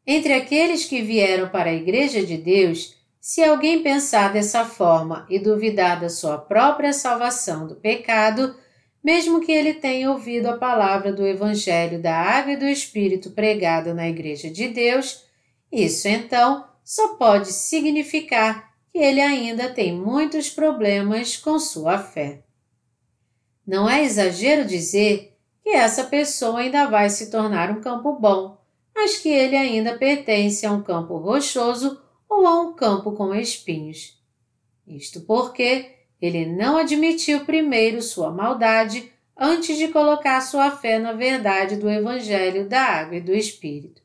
[0.08, 5.38] Entre aqueles que vieram para a Igreja de Deus, se alguém pensar dessa forma e
[5.38, 8.56] duvidar da sua própria salvação do pecado,
[9.04, 13.94] mesmo que ele tenha ouvido a palavra do Evangelho da Água e do Espírito pregada
[13.94, 15.26] na Igreja de Deus,
[15.72, 22.44] isso então só pode significar que ele ainda tem muitos problemas com sua fé.
[23.66, 28.58] Não é exagero dizer que essa pessoa ainda vai se tornar um campo bom,
[28.94, 34.20] mas que ele ainda pertence a um campo rochoso ou a um campo com espinhos.
[34.86, 41.76] Isto porque ele não admitiu primeiro sua maldade antes de colocar sua fé na verdade
[41.78, 44.02] do Evangelho da Água e do Espírito.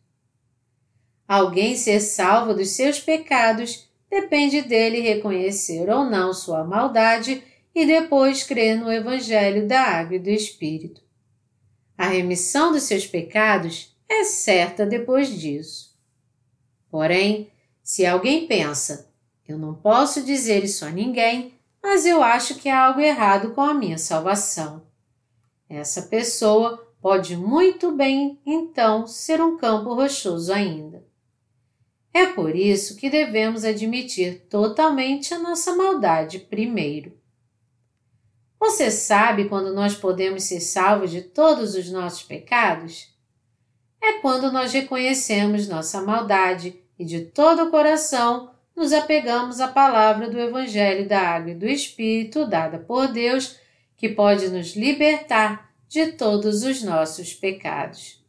[1.28, 7.42] Alguém ser salvo dos seus pecados depende dele reconhecer ou não sua maldade
[7.74, 11.02] e depois crer no Evangelho da Água e do Espírito.
[11.98, 15.94] A remissão dos seus pecados é certa depois disso.
[16.90, 17.50] Porém,
[17.82, 19.12] se alguém pensa,
[19.46, 21.55] eu não posso dizer isso a ninguém,
[21.86, 24.82] mas eu acho que há algo errado com a minha salvação.
[25.68, 31.06] Essa pessoa pode muito bem, então, ser um campo rochoso ainda.
[32.12, 37.16] É por isso que devemos admitir totalmente a nossa maldade primeiro.
[38.58, 43.14] Você sabe quando nós podemos ser salvos de todos os nossos pecados?
[44.02, 50.28] É quando nós reconhecemos nossa maldade e de todo o coração nos apegamos à palavra
[50.28, 53.58] do Evangelho da Água e do Espírito dada por Deus,
[53.96, 58.22] que pode nos libertar de todos os nossos pecados.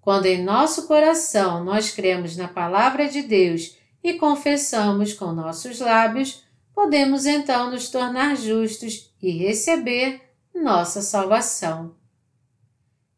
[0.00, 6.42] Quando em nosso coração nós cremos na Palavra de Deus e confessamos com nossos lábios,
[6.74, 10.22] podemos então nos tornar justos e receber
[10.54, 11.94] nossa salvação.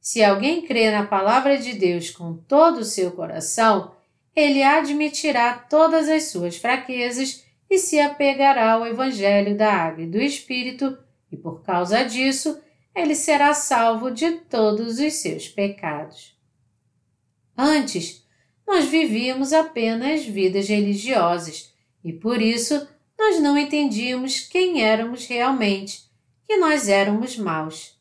[0.00, 3.92] Se alguém crê na Palavra de Deus com todo o seu coração,
[4.34, 10.20] ele admitirá todas as suas fraquezas e se apegará ao Evangelho da Água e do
[10.20, 10.96] Espírito,
[11.30, 12.60] e por causa disso,
[12.94, 16.36] ele será salvo de todos os seus pecados.
[17.56, 18.26] Antes,
[18.66, 21.72] nós vivíamos apenas vidas religiosas
[22.04, 22.86] e por isso
[23.18, 26.10] nós não entendíamos quem éramos realmente,
[26.46, 27.98] que nós éramos maus.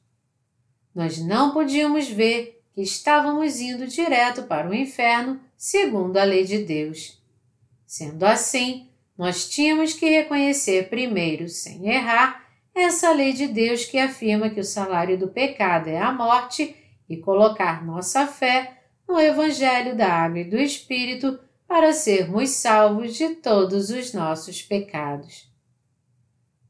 [0.93, 6.57] Nós não podíamos ver que estávamos indo direto para o inferno segundo a lei de
[6.63, 7.21] Deus.
[7.85, 14.49] Sendo assim, nós tínhamos que reconhecer primeiro, sem errar, essa lei de Deus que afirma
[14.49, 16.75] que o salário do pecado é a morte
[17.07, 23.35] e colocar nossa fé no Evangelho da Água e do Espírito para sermos salvos de
[23.35, 25.47] todos os nossos pecados.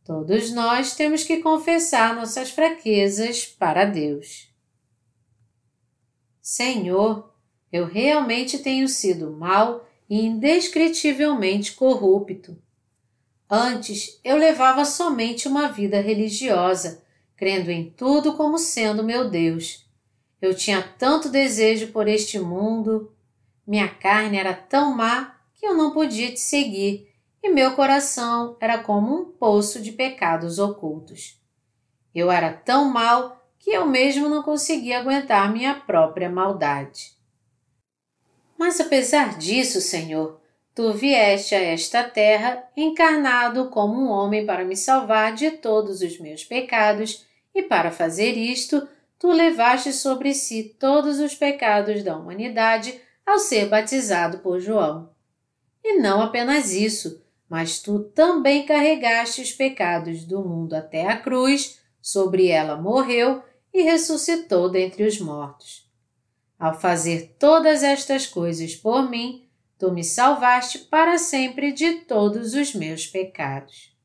[0.04, 4.54] Todos nós temos que confessar nossas fraquezas para Deus.
[6.42, 7.31] Senhor,
[7.72, 12.58] eu realmente tenho sido mal e indescritivelmente corrupto.
[13.50, 17.04] Antes eu levava somente uma vida religiosa,
[17.36, 19.90] crendo em tudo como sendo meu Deus
[20.42, 23.14] eu tinha tanto desejo por este mundo,
[23.66, 27.08] minha carne era tão má que eu não podia te seguir
[27.44, 31.40] e meu coração era como um poço de pecados ocultos.
[32.14, 37.16] Eu era tão mal que eu mesmo não conseguia aguentar minha própria maldade.
[38.62, 40.40] Mas apesar disso, Senhor,
[40.76, 46.20] tu vieste a esta terra encarnado como um homem para me salvar de todos os
[46.20, 48.88] meus pecados, e para fazer isto,
[49.18, 55.10] tu levaste sobre si todos os pecados da humanidade ao ser batizado por João.
[55.84, 61.80] E não apenas isso, mas tu também carregaste os pecados do mundo até a cruz,
[62.00, 63.42] sobre ela morreu
[63.74, 65.81] e ressuscitou dentre os mortos.
[66.62, 69.48] Ao fazer todas estas coisas por mim,
[69.80, 73.98] tu me salvaste para sempre de todos os meus pecados.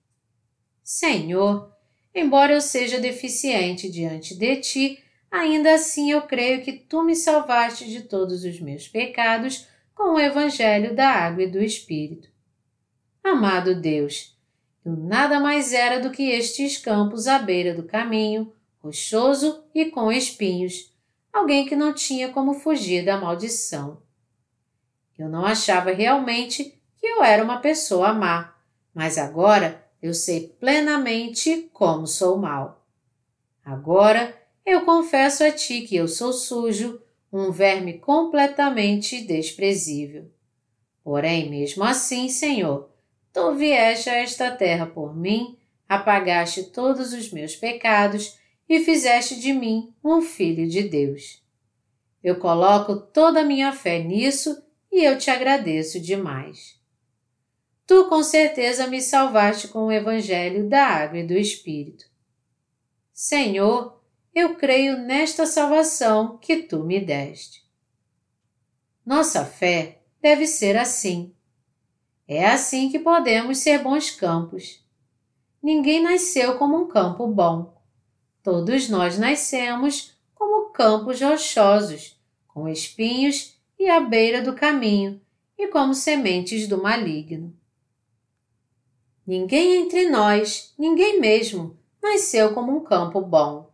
[0.82, 1.70] Senhor,
[2.14, 4.98] embora eu seja deficiente diante de ti,
[5.30, 10.18] ainda assim eu creio que tu me salvaste de todos os meus pecados com o
[10.18, 12.30] Evangelho da Água e do Espírito.
[13.22, 14.34] Amado Deus,
[14.82, 18.50] eu nada mais era do que estes campos à beira do caminho,
[18.82, 20.95] rochoso e com espinhos,
[21.36, 24.02] alguém que não tinha como fugir da maldição.
[25.18, 26.64] Eu não achava realmente
[26.96, 28.54] que eu era uma pessoa má,
[28.94, 32.86] mas agora eu sei plenamente como sou mal.
[33.64, 34.34] Agora
[34.64, 37.00] eu confesso a ti que eu sou sujo,
[37.32, 40.30] um verme completamente desprezível.
[41.02, 42.88] Porém, mesmo assim, Senhor,
[43.32, 45.56] tu vieste a esta terra por mim,
[45.88, 48.38] apagaste todos os meus pecados
[48.68, 51.42] e fizeste de mim um filho de Deus.
[52.22, 56.80] Eu coloco toda a minha fé nisso e eu te agradeço demais.
[57.86, 62.04] Tu com certeza me salvaste com o Evangelho da Água e do Espírito.
[63.12, 64.02] Senhor,
[64.34, 67.64] eu creio nesta salvação que tu me deste.
[69.04, 71.32] Nossa fé deve ser assim.
[72.26, 74.84] É assim que podemos ser bons campos.
[75.62, 77.75] Ninguém nasceu como um campo bom.
[78.46, 82.16] Todos nós nascemos como campos rochosos,
[82.46, 85.20] com espinhos e à beira do caminho,
[85.58, 87.52] e como sementes do maligno.
[89.26, 93.68] Ninguém entre nós, ninguém mesmo, nasceu como um campo bom.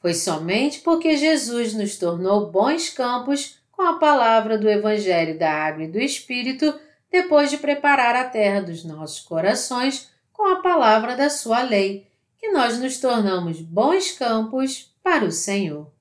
[0.00, 5.84] Foi somente porque Jesus nos tornou bons campos com a palavra do Evangelho da Água
[5.84, 6.74] e do Espírito,
[7.08, 12.10] depois de preparar a terra dos nossos corações com a palavra da Sua lei,
[12.42, 15.92] que nós nos tornamos bons campos para o Senhor.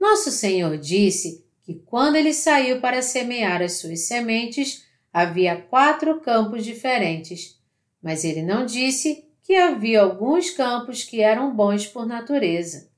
[0.00, 6.64] Nosso Senhor disse que quando ele saiu para semear as suas sementes, havia quatro campos
[6.64, 7.60] diferentes,
[8.02, 12.90] mas ele não disse que havia alguns campos que eram bons por natureza.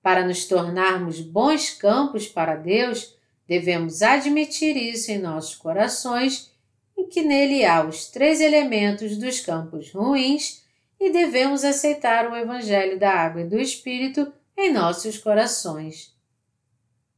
[0.00, 3.14] Para nos tornarmos bons campos para Deus,
[3.46, 6.50] devemos admitir isso em nossos corações
[6.96, 10.63] e que nele há os três elementos dos campos ruins
[11.04, 16.16] e devemos aceitar o Evangelho da Água e do Espírito em nossos corações.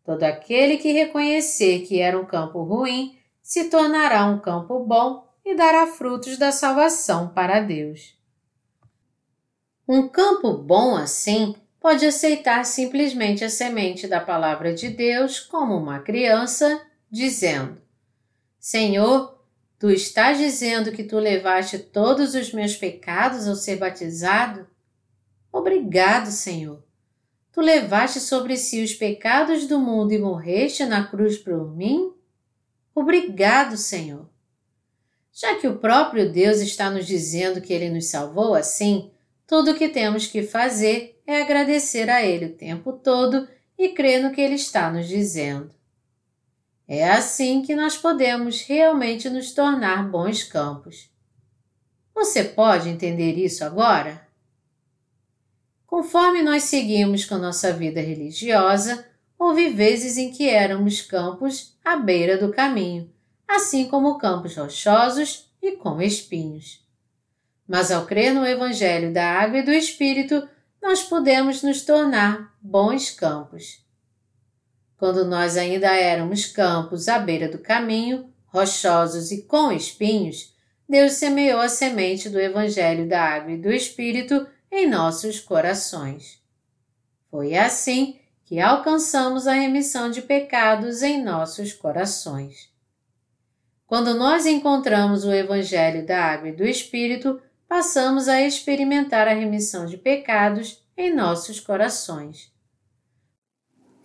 [0.05, 5.55] Todo aquele que reconhecer que era um campo ruim se tornará um campo bom e
[5.55, 8.19] dará frutos da salvação para Deus.
[9.87, 16.01] Um campo bom assim pode aceitar simplesmente a semente da palavra de Deus como uma
[16.01, 17.81] criança, dizendo:
[18.59, 19.36] Senhor,
[19.79, 24.67] tu estás dizendo que tu levaste todos os meus pecados ao ser batizado?
[25.53, 26.83] Obrigado, Senhor.
[27.53, 32.13] Tu levaste sobre si os pecados do mundo e morreste na cruz por mim?
[32.95, 34.29] Obrigado, Senhor.
[35.33, 39.11] Já que o próprio Deus está nos dizendo que Ele nos salvou assim,
[39.47, 43.47] tudo o que temos que fazer é agradecer a Ele o tempo todo
[43.79, 45.76] e crer no que Ele está nos dizendo.
[46.89, 51.11] É assim que nós podemos realmente nos tornar bons campos.
[52.15, 54.27] Você pode entender isso agora?
[55.87, 59.07] Conforme nós seguimos com nossa vida religiosa,
[59.39, 63.11] houve vezes em que éramos campos à beira do caminho,
[63.47, 66.85] assim como campos rochosos e com espinhos.
[67.67, 70.49] Mas ao crer no Evangelho da Água e do Espírito,
[70.81, 73.85] nós podemos nos tornar bons campos.
[74.99, 80.55] Quando nós ainda éramos campos à beira do caminho, rochosos e com espinhos,
[80.89, 86.41] Deus semeou a semente do Evangelho da Água e do Espírito em nossos corações.
[87.31, 92.71] Foi assim que alcançamos a remissão de pecados em nossos corações.
[93.87, 99.87] Quando nós encontramos o Evangelho da Água e do Espírito, passamos a experimentar a remissão
[99.87, 102.53] de pecados em nossos corações.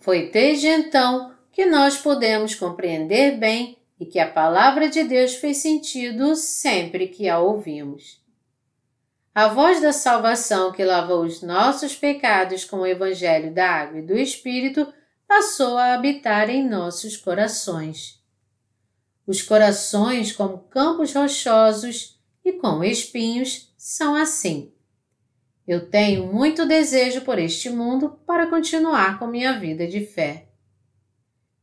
[0.02, 5.58] Foi desde então que nós podemos compreender bem e que a palavra de Deus fez
[5.58, 8.20] sentido sempre que a ouvimos.
[9.32, 14.02] A voz da salvação que lavou os nossos pecados com o Evangelho da Água e
[14.02, 14.92] do Espírito
[15.26, 18.20] passou a habitar em nossos corações.
[19.24, 24.71] Os corações, como campos rochosos, e com espinhos são assim.
[25.66, 30.48] Eu tenho muito desejo por este mundo para continuar com minha vida de fé.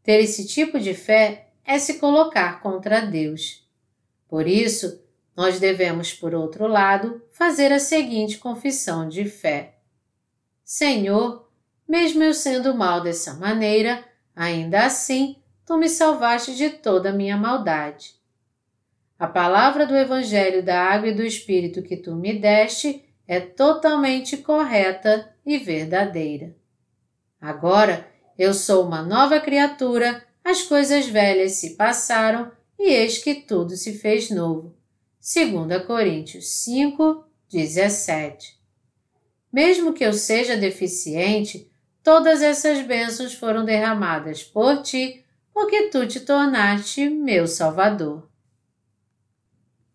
[0.03, 3.67] Ter esse tipo de fé é se colocar contra Deus.
[4.27, 5.03] Por isso,
[5.35, 9.79] nós devemos, por outro lado, fazer a seguinte confissão de fé:
[10.63, 11.49] Senhor,
[11.87, 14.03] mesmo eu sendo mal dessa maneira,
[14.35, 18.15] ainda assim tu me salvaste de toda a minha maldade.
[19.17, 24.37] A palavra do Evangelho da Água e do Espírito que tu me deste é totalmente
[24.37, 26.55] correta e verdadeira.
[27.39, 33.77] Agora eu sou uma nova criatura, as coisas velhas se passaram e eis que tudo
[33.77, 34.75] se fez novo.
[35.21, 38.59] 2 Coríntios 5, 17.
[39.53, 41.71] Mesmo que eu seja deficiente,
[42.03, 45.23] todas essas bênçãos foram derramadas por ti,
[45.53, 48.27] porque tu te tornaste meu Salvador.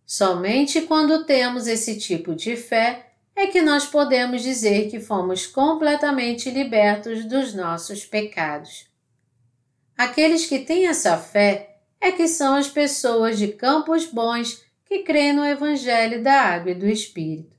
[0.06, 3.03] Somente quando temos esse tipo de fé
[3.36, 8.86] é que nós podemos dizer que fomos completamente libertos dos nossos pecados.
[9.96, 15.32] Aqueles que têm essa fé é que são as pessoas de campos bons que creem
[15.32, 17.56] no Evangelho da Água e do Espírito.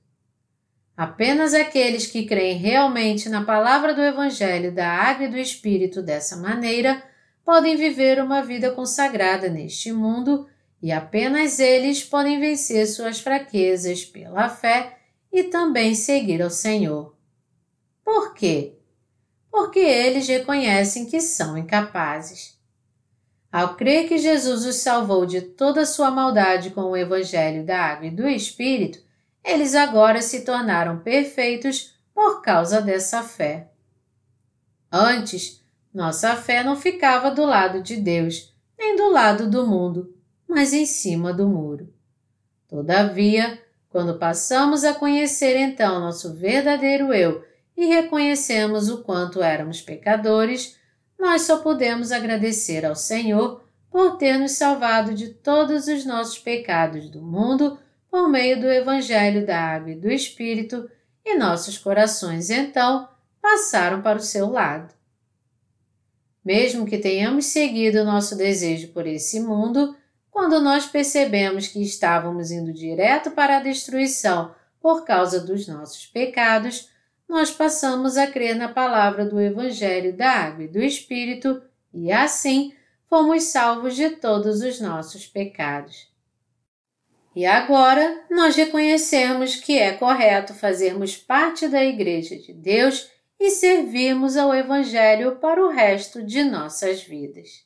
[0.96, 6.38] Apenas aqueles que creem realmente na palavra do Evangelho da Água e do Espírito dessa
[6.38, 7.04] maneira
[7.44, 10.48] podem viver uma vida consagrada neste mundo
[10.82, 14.95] e apenas eles podem vencer suas fraquezas pela fé
[15.36, 17.14] e também seguir ao Senhor.
[18.06, 18.78] Por quê?
[19.52, 22.58] Porque eles reconhecem que são incapazes.
[23.52, 27.78] Ao crer que Jesus os salvou de toda a sua maldade com o Evangelho da
[27.82, 29.00] Água e do Espírito,
[29.44, 33.70] eles agora se tornaram perfeitos por causa dessa fé.
[34.90, 35.62] Antes,
[35.94, 40.16] nossa fé não ficava do lado de Deus, nem do lado do mundo,
[40.48, 41.94] mas em cima do muro.
[42.70, 43.62] Todavia,
[43.96, 47.46] quando passamos a conhecer então nosso verdadeiro eu
[47.78, 50.78] e reconhecemos o quanto éramos pecadores,
[51.18, 57.10] nós só podemos agradecer ao Senhor por ter nos salvado de todos os nossos pecados
[57.10, 57.80] do mundo
[58.12, 60.92] por meio do Evangelho da Água e do Espírito,
[61.24, 63.08] e nossos corações então
[63.42, 64.94] passaram para o seu lado.
[66.44, 69.96] Mesmo que tenhamos seguido nosso desejo por esse mundo,
[70.36, 76.92] quando nós percebemos que estávamos indo direto para a destruição por causa dos nossos pecados,
[77.26, 81.64] nós passamos a crer na palavra do Evangelho da Água e do Espírito
[81.94, 82.74] e assim
[83.06, 86.12] fomos salvos de todos os nossos pecados.
[87.34, 93.10] E agora nós reconhecemos que é correto fazermos parte da Igreja de Deus
[93.40, 97.65] e servirmos ao Evangelho para o resto de nossas vidas.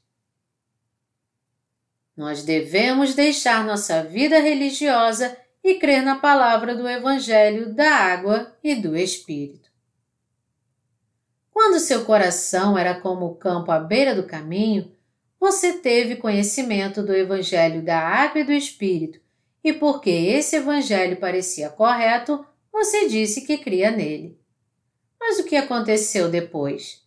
[2.20, 8.76] Nós devemos deixar nossa vida religiosa e crer na palavra do Evangelho da água e
[8.76, 9.70] do Espírito.
[11.50, 14.92] Quando seu coração era como o campo à beira do caminho,
[15.40, 19.22] você teve conhecimento do Evangelho da água e do Espírito
[19.64, 24.38] e porque esse evangelho parecia correto, você disse que cria nele.
[25.18, 27.02] Mas o que aconteceu depois?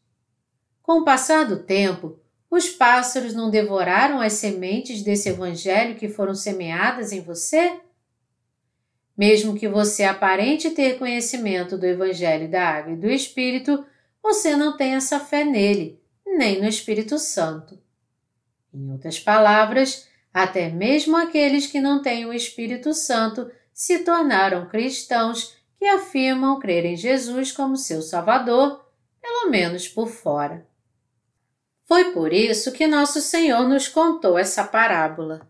[0.83, 2.19] Com o passar do tempo,
[2.53, 7.81] os pássaros não devoraram as sementes desse evangelho que foram semeadas em você?
[9.17, 13.83] Mesmo que você aparente ter conhecimento do evangelho da água e do Espírito,
[14.23, 17.79] você não tem essa fé nele, nem no Espírito Santo.
[18.75, 25.57] Em outras palavras, até mesmo aqueles que não têm o Espírito Santo se tornaram cristãos
[25.79, 28.85] que afirmam crer em Jesus como seu Salvador,
[29.23, 30.71] pelo menos por fora.
[31.93, 35.47] Foi por isso que nosso Senhor nos contou essa parábola.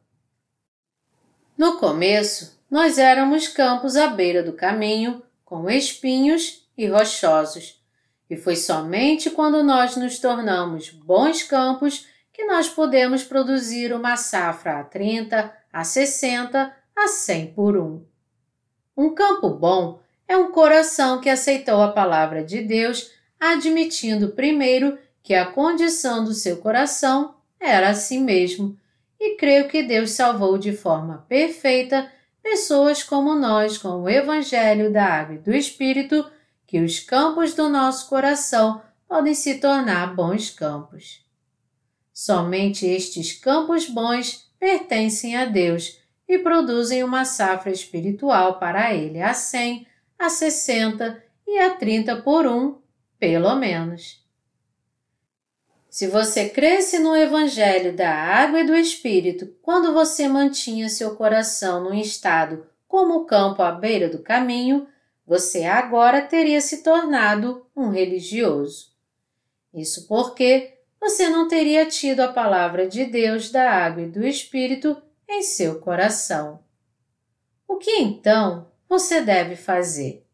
[1.56, 7.80] No começo, nós éramos campos à beira do caminho, com espinhos e rochosos,
[8.28, 14.80] e foi somente quando nós nos tornamos bons campos que nós podemos produzir uma safra
[14.80, 18.04] a 30, a 60, a 100 por um.
[18.96, 25.34] Um campo bom é um coração que aceitou a palavra de Deus, admitindo primeiro que
[25.34, 28.76] a condição do seu coração era assim mesmo,
[29.18, 32.10] e creio que Deus salvou de forma perfeita
[32.42, 36.28] pessoas como nós com o Evangelho da Água e do Espírito,
[36.66, 41.24] que os campos do nosso coração podem se tornar bons campos.
[42.12, 45.98] Somente estes campos bons pertencem a Deus
[46.28, 49.86] e produzem uma safra espiritual para Ele a cem,
[50.18, 52.78] a sessenta e a trinta por um,
[53.18, 54.21] pelo menos.
[55.92, 61.84] Se você cresce no Evangelho da Água e do Espírito quando você mantinha seu coração
[61.84, 64.88] num estado como o campo à beira do caminho,
[65.26, 68.94] você agora teria se tornado um religioso.
[69.74, 74.96] Isso porque você não teria tido a palavra de Deus da água e do Espírito
[75.28, 76.60] em seu coração.
[77.68, 80.24] O que então você deve fazer?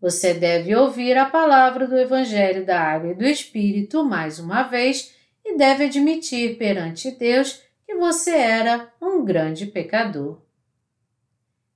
[0.00, 5.14] Você deve ouvir a palavra do Evangelho da Água e do Espírito mais uma vez
[5.44, 10.40] e deve admitir perante Deus que você era um grande pecador.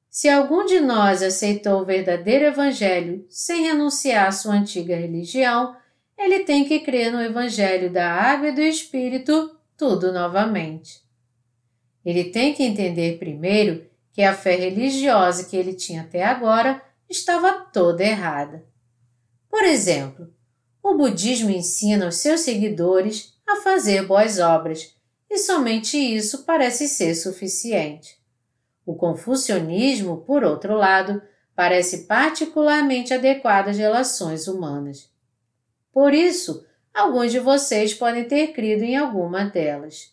[0.09, 5.77] Se algum de nós aceitou o verdadeiro Evangelho sem renunciar à sua antiga religião,
[6.16, 11.03] ele tem que crer no Evangelho da Água e do Espírito, tudo novamente.
[12.05, 17.53] Ele tem que entender primeiro que a fé religiosa que ele tinha até agora estava
[17.53, 18.65] toda errada.
[19.49, 20.33] Por exemplo,
[20.83, 24.95] o budismo ensina os seus seguidores a fazer boas obras,
[25.31, 28.19] e somente isso parece ser suficiente.
[28.85, 31.23] O confucionismo, por outro lado,
[31.55, 35.11] parece particularmente adequado às relações humanas.
[35.93, 40.13] Por isso, alguns de vocês podem ter crido em alguma delas.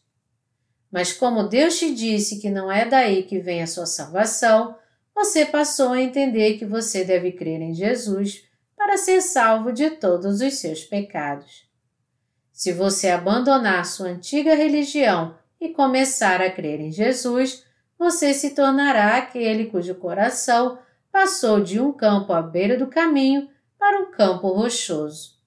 [0.92, 4.76] Mas como Deus te disse que não é daí que vem a sua salvação,
[5.16, 8.43] você passou a entender que você deve crer em Jesus
[8.76, 11.70] para ser salvo de todos os seus pecados.
[12.51, 17.66] Se você abandonar sua antiga religião e começar a crer em Jesus,
[17.97, 20.80] você se tornará aquele cujo coração
[21.12, 25.39] passou de um campo à beira do caminho para um campo rochoso.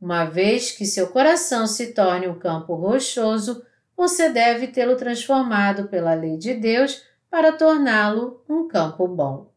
[0.00, 3.64] Uma vez que seu coração se torne um campo rochoso,
[3.96, 9.50] você deve tê-lo transformado pela lei de Deus para torná-lo um campo bom.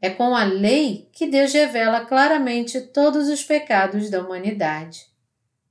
[0.00, 5.06] É com a lei que Deus revela claramente todos os pecados da humanidade.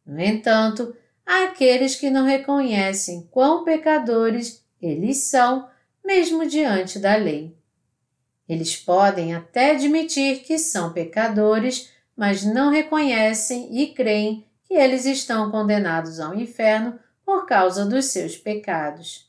[0.05, 5.67] No entanto, há aqueles que não reconhecem quão pecadores eles são,
[6.05, 7.57] mesmo diante da lei.
[8.47, 15.49] Eles podem até admitir que são pecadores, mas não reconhecem e creem que eles estão
[15.49, 19.28] condenados ao inferno por causa dos seus pecados.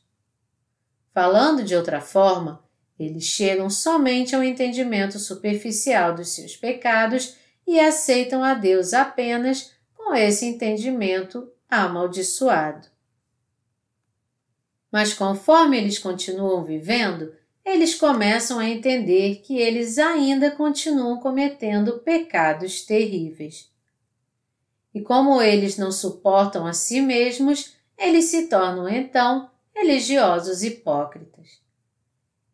[1.13, 2.63] Falando de outra forma,
[2.97, 7.35] eles chegam somente ao entendimento superficial dos seus pecados
[7.67, 12.87] e aceitam a Deus apenas com esse entendimento amaldiçoado.
[14.91, 17.33] Mas conforme eles continuam vivendo,
[17.63, 23.69] eles começam a entender que eles ainda continuam cometendo pecados terríveis.
[24.93, 29.50] E como eles não suportam a si mesmos, eles se tornam então
[29.81, 31.59] religiosos hipócritas.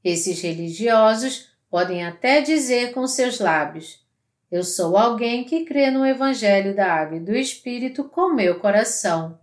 [0.04, 4.06] Esses religiosos podem até dizer com seus lábios:
[4.50, 9.40] Eu sou alguém que crê no Evangelho da Água e do Espírito com meu coração,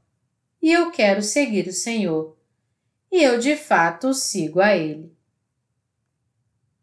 [0.62, 2.36] e eu quero seguir o Senhor.
[3.12, 5.14] E eu de fato sigo a Ele.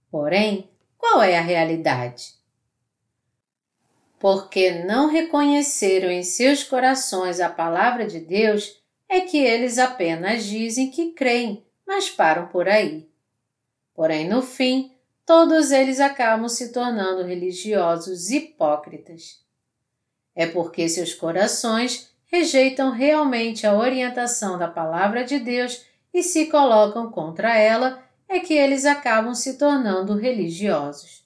[0.10, 2.36] Porém, qual é a realidade?
[4.20, 8.81] Porque não reconheceram em seus corações a palavra de Deus,
[9.14, 13.10] é que eles apenas dizem que creem, mas param por aí.
[13.94, 14.96] Porém, no fim,
[15.26, 19.42] todos eles acabam se tornando religiosos hipócritas.
[20.34, 27.12] É porque seus corações rejeitam realmente a orientação da Palavra de Deus e se colocam
[27.12, 31.26] contra ela, é que eles acabam se tornando religiosos.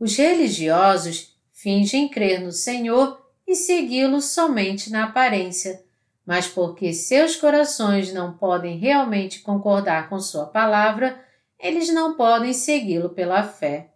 [0.00, 5.80] Os religiosos fingem crer no Senhor e segui-lo somente na aparência,
[6.26, 11.20] mas porque seus corações não podem realmente concordar com Sua palavra,
[11.58, 13.90] eles não podem segui-lo pela fé.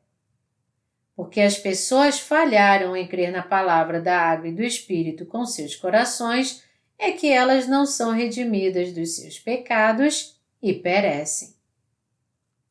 [1.14, 5.74] Porque as pessoas falharam em crer na palavra da água e do Espírito com seus
[5.74, 6.62] corações,
[6.98, 11.54] é que elas não são redimidas dos seus pecados e perecem.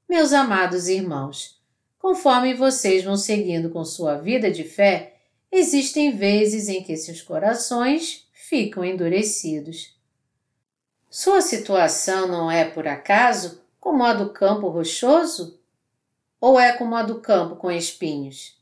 [0.07, 1.59] Meus amados irmãos,
[1.97, 5.15] conforme vocês vão seguindo com sua vida de fé,
[5.51, 9.97] existem vezes em que seus corações ficam endurecidos.
[11.09, 15.59] Sua situação não é, por acaso, como a do campo rochoso?
[16.39, 18.55] Ou é como a do campo com espinhos?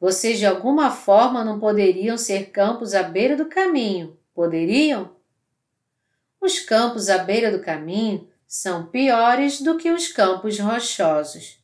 [0.00, 5.14] Vocês de alguma forma não poderiam ser campos à beira do caminho, poderiam?
[6.40, 11.62] Os campos à beira do caminho são piores do que os campos rochosos.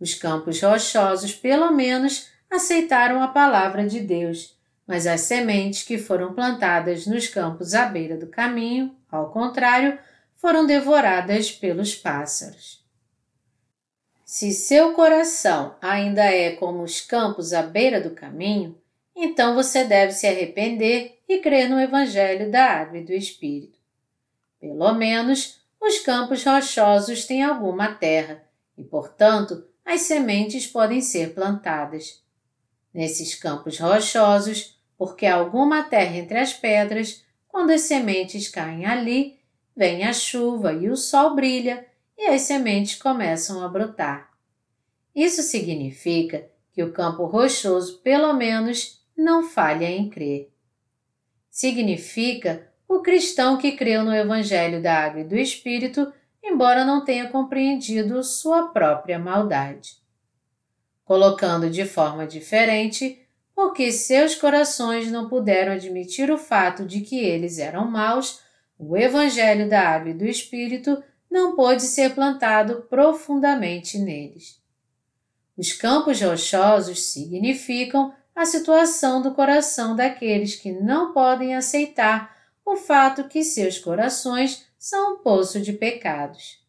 [0.00, 4.58] Os campos rochosos, pelo menos, aceitaram a palavra de Deus,
[4.90, 9.96] mas as sementes que foram plantadas nos campos à beira do caminho, ao contrário,
[10.34, 12.84] foram devoradas pelos pássaros.
[14.24, 18.76] Se seu coração ainda é como os campos à beira do caminho,
[19.14, 23.78] então você deve se arrepender e crer no Evangelho da Água e do Espírito.
[24.60, 28.42] Pelo menos, os campos rochosos têm alguma terra
[28.76, 32.20] e, portanto, as sementes podem ser plantadas.
[32.92, 39.40] Nesses campos rochosos, porque há alguma terra entre as pedras, quando as sementes caem ali,
[39.80, 41.86] Vem a chuva e o sol brilha
[42.18, 44.30] e as sementes começam a brotar.
[45.16, 50.52] Isso significa que o campo rochoso, pelo menos, não falha em crer.
[51.48, 56.12] Significa o cristão que creu no Evangelho da Água e do Espírito,
[56.44, 59.96] embora não tenha compreendido sua própria maldade.
[61.06, 63.26] Colocando de forma diferente,
[63.60, 68.40] porque seus corações não puderam admitir o fato de que eles eram maus,
[68.78, 74.58] o Evangelho da Água e do Espírito não pôde ser plantado profundamente neles.
[75.58, 82.34] Os campos rochosos significam a situação do coração daqueles que não podem aceitar
[82.64, 86.64] o fato que seus corações são um poço de pecados.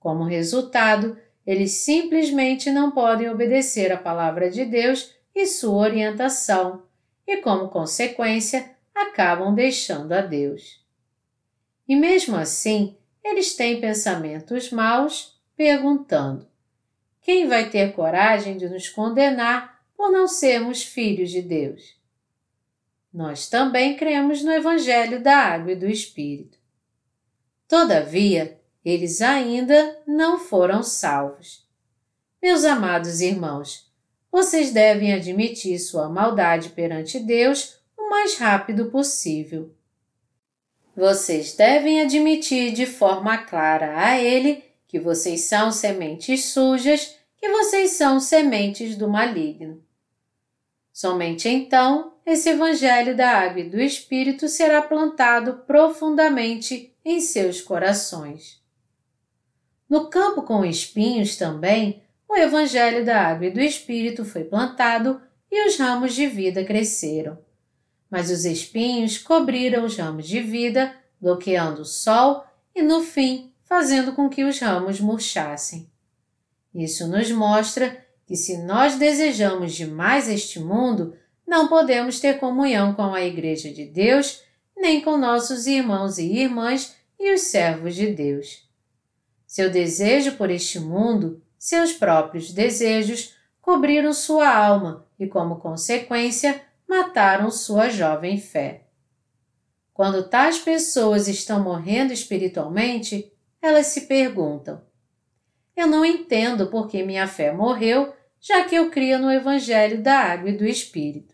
[0.00, 6.82] Como resultado, eles simplesmente não podem obedecer à palavra de Deus e sua orientação,
[7.26, 10.84] e como consequência, acabam deixando a Deus.
[11.88, 16.46] E mesmo assim, eles têm pensamentos maus, perguntando:
[17.20, 21.96] quem vai ter coragem de nos condenar por não sermos filhos de Deus?
[23.12, 26.58] Nós também cremos no Evangelho da Água e do Espírito.
[27.68, 31.66] Todavia, eles ainda não foram salvos.
[32.42, 33.91] Meus amados irmãos,
[34.32, 39.74] vocês devem admitir sua maldade perante Deus o mais rápido possível.
[40.96, 47.90] Vocês devem admitir de forma clara a Ele que vocês são sementes sujas, que vocês
[47.90, 49.82] são sementes do maligno.
[50.92, 58.62] Somente então esse Evangelho da Água e do Espírito será plantado profundamente em seus corações.
[59.88, 62.02] No campo com espinhos também,
[62.32, 65.20] o Evangelho da Água e do Espírito foi plantado
[65.50, 67.38] e os ramos de vida cresceram.
[68.10, 72.42] Mas os espinhos cobriram os ramos de vida, bloqueando o sol
[72.74, 75.90] e, no fim, fazendo com que os ramos murchassem.
[76.74, 81.14] Isso nos mostra que, se nós desejamos demais este mundo,
[81.46, 84.42] não podemos ter comunhão com a Igreja de Deus,
[84.74, 88.66] nem com nossos irmãos e irmãs e os servos de Deus.
[89.46, 97.52] Seu desejo por este mundo seus próprios desejos cobriram sua alma e, como consequência, mataram
[97.52, 98.88] sua jovem fé.
[99.94, 103.32] Quando tais pessoas estão morrendo espiritualmente,
[103.62, 104.82] elas se perguntam:
[105.76, 110.18] Eu não entendo por que minha fé morreu, já que eu crio no Evangelho da
[110.18, 111.32] Água e do Espírito.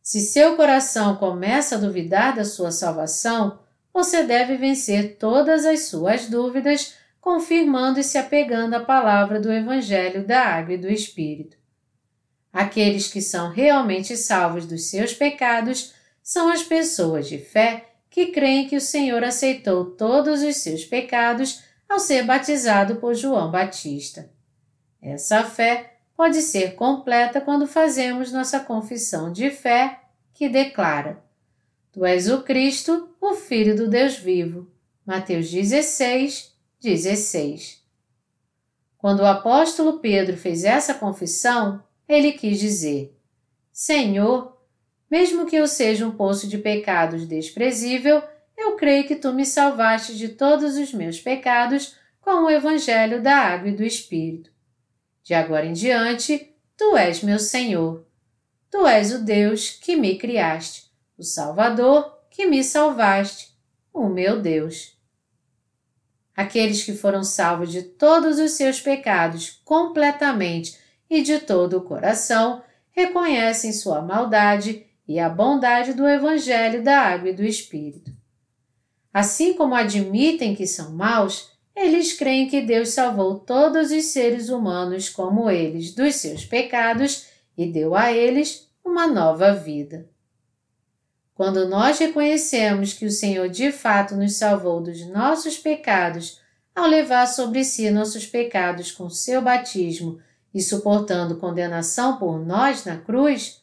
[0.00, 3.58] Se seu coração começa a duvidar da sua salvação,
[3.92, 10.26] você deve vencer todas as suas dúvidas confirmando e se apegando à palavra do Evangelho
[10.26, 11.56] da Água e do Espírito.
[12.52, 18.68] Aqueles que são realmente salvos dos seus pecados são as pessoas de fé que creem
[18.68, 24.28] que o Senhor aceitou todos os seus pecados ao ser batizado por João Batista.
[25.00, 30.00] Essa fé pode ser completa quando fazemos nossa confissão de fé,
[30.34, 31.22] que declara:
[31.92, 34.68] Tu és o Cristo, o Filho do Deus vivo.
[35.06, 36.51] Mateus 16,
[36.82, 37.80] 16.
[38.98, 43.16] Quando o apóstolo Pedro fez essa confissão, ele quis dizer:
[43.72, 44.60] Senhor,
[45.08, 48.20] mesmo que eu seja um poço de pecados desprezível,
[48.56, 53.36] eu creio que tu me salvaste de todos os meus pecados com o evangelho da
[53.36, 54.50] água e do Espírito.
[55.22, 58.04] De agora em diante, tu és meu Senhor.
[58.68, 63.56] Tu és o Deus que me criaste, o Salvador que me salvaste,
[63.92, 64.91] o meu Deus.
[66.36, 70.78] Aqueles que foram salvos de todos os seus pecados completamente
[71.08, 77.30] e de todo o coração reconhecem sua maldade e a bondade do Evangelho da Água
[77.30, 78.10] e do Espírito.
[79.12, 85.08] Assim como admitem que são maus, eles creem que Deus salvou todos os seres humanos
[85.08, 87.26] como eles dos seus pecados
[87.56, 90.08] e deu a eles uma nova vida.
[91.34, 96.40] Quando nós reconhecemos que o Senhor de fato nos salvou dos nossos pecados
[96.74, 100.20] ao levar sobre si nossos pecados com seu batismo
[100.54, 103.62] e suportando condenação por nós na cruz,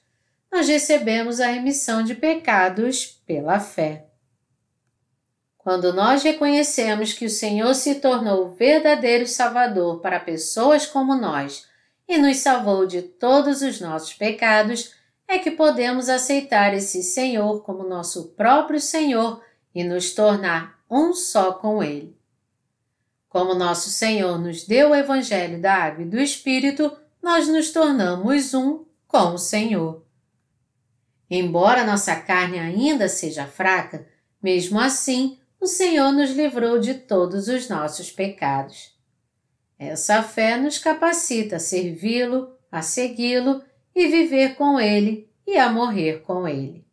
[0.51, 4.07] nós recebemos a remissão de pecados pela fé.
[5.57, 11.67] Quando nós reconhecemos que o Senhor se tornou o verdadeiro Salvador para pessoas como nós
[12.07, 14.95] e nos salvou de todos os nossos pecados,
[15.29, 19.41] é que podemos aceitar esse Senhor como nosso próprio Senhor
[19.73, 22.17] e nos tornar um só com Ele.
[23.29, 28.55] Como nosso Senhor nos deu o Evangelho da Água e do Espírito, nós nos tornamos
[28.55, 30.03] um com o Senhor.
[31.29, 34.07] Embora nossa carne ainda seja fraca,
[34.41, 38.97] mesmo assim, o Senhor nos livrou de todos os nossos pecados.
[39.77, 43.63] Essa fé nos capacita a servi-lo, a segui-lo
[43.95, 46.85] e viver com Ele e a morrer com Ele.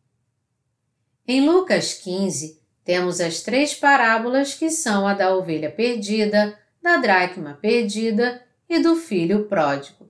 [1.27, 7.57] Em Lucas 15, temos as três parábolas que são a da ovelha perdida, da dracma
[7.61, 10.09] perdida e do filho pródigo.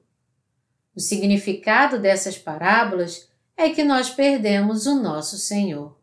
[0.95, 5.97] O significado dessas parábolas é que nós perdemos o nosso Senhor.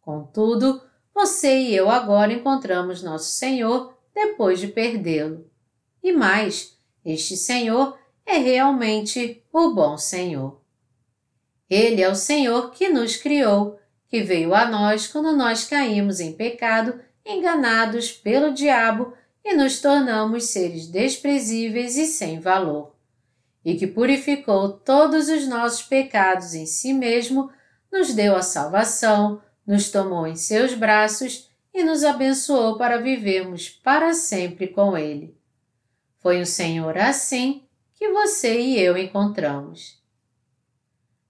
[0.00, 0.82] Contudo,
[1.14, 5.48] você e eu agora encontramos nosso Senhor depois de perdê-lo.
[6.02, 7.96] E mais, este Senhor
[8.30, 10.60] é realmente o bom Senhor.
[11.68, 16.32] Ele é o Senhor que nos criou, que veio a nós quando nós caímos em
[16.32, 19.12] pecado, enganados pelo diabo
[19.44, 22.94] e nos tornamos seres desprezíveis e sem valor,
[23.64, 27.50] e que purificou todos os nossos pecados em si mesmo,
[27.92, 34.14] nos deu a salvação, nos tomou em seus braços e nos abençoou para vivermos para
[34.14, 35.36] sempre com Ele.
[36.18, 37.64] Foi o Senhor assim
[38.00, 40.02] que você e eu encontramos.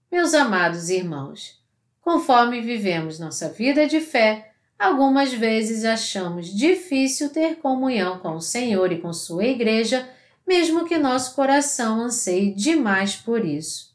[0.09, 1.61] Meus amados irmãos,
[1.99, 8.89] conforme vivemos nossa vida de fé, algumas vezes achamos difícil ter comunhão com o Senhor
[8.89, 10.09] e com Sua Igreja,
[10.47, 13.93] mesmo que nosso coração anseie demais por isso.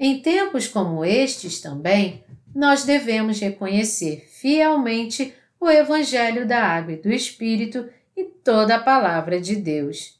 [0.00, 7.12] Em tempos como estes também, nós devemos reconhecer fielmente o Evangelho da Água e do
[7.12, 10.17] Espírito e toda a palavra de Deus.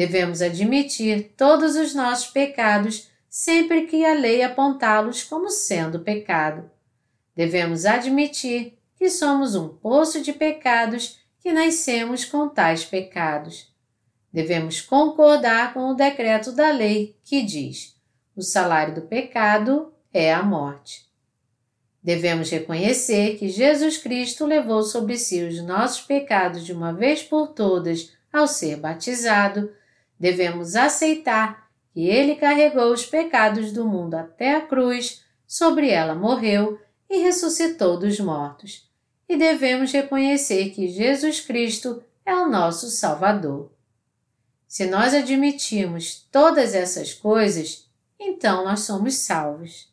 [0.00, 6.70] Devemos admitir todos os nossos pecados sempre que a lei apontá-los como sendo pecado.
[7.36, 13.74] Devemos admitir que somos um poço de pecados que nascemos com tais pecados.
[14.32, 17.94] Devemos concordar com o decreto da lei que diz:
[18.34, 21.10] o salário do pecado é a morte.
[22.02, 27.48] Devemos reconhecer que Jesus Cristo levou sobre si os nossos pecados de uma vez por
[27.48, 29.78] todas ao ser batizado.
[30.20, 36.78] Devemos aceitar que ele carregou os pecados do mundo até a cruz, sobre ela morreu
[37.08, 38.88] e ressuscitou dos mortos.
[39.26, 43.72] E devemos reconhecer que Jesus Cristo é o nosso Salvador.
[44.68, 49.88] Se nós admitirmos todas essas coisas, então nós somos salvos.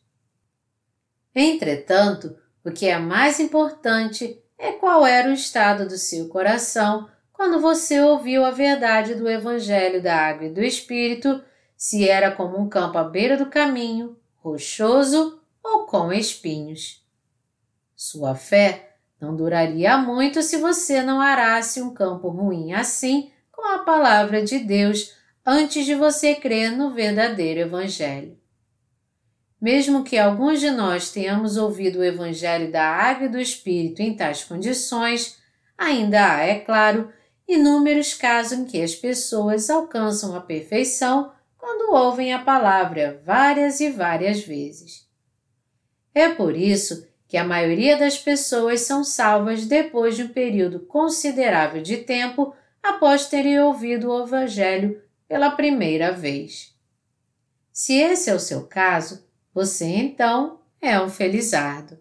[1.34, 7.08] Entretanto, o que é mais importante é qual era o estado do seu coração
[7.38, 11.40] quando você ouviu a verdade do Evangelho da Água e do Espírito,
[11.78, 17.06] se era como um campo à beira do caminho, rochoso ou com espinhos.
[17.96, 23.80] Sua fé não duraria muito se você não arasse um campo ruim assim com a
[23.80, 25.14] palavra de Deus
[25.46, 28.36] antes de você crer no verdadeiro Evangelho.
[29.62, 34.16] Mesmo que alguns de nós tenhamos ouvido o Evangelho da Água e do Espírito em
[34.16, 35.38] tais condições,
[35.78, 37.12] ainda há, é claro,
[37.48, 43.90] inúmeros casos em que as pessoas alcançam a perfeição quando ouvem a palavra várias e
[43.90, 45.08] várias vezes.
[46.14, 51.82] É por isso que a maioria das pessoas são salvas depois de um período considerável
[51.82, 56.74] de tempo após terem ouvido o Evangelho pela primeira vez.
[57.72, 62.00] Se esse é o seu caso, você então é um felizardo.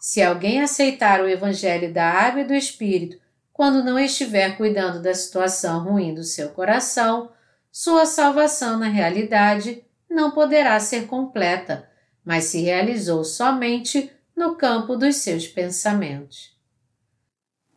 [0.00, 3.21] Se alguém aceitar o Evangelho da Água e do Espírito
[3.62, 7.30] quando não estiver cuidando da situação ruim do seu coração,
[7.70, 11.88] sua salvação na realidade não poderá ser completa,
[12.24, 16.58] mas se realizou somente no campo dos seus pensamentos.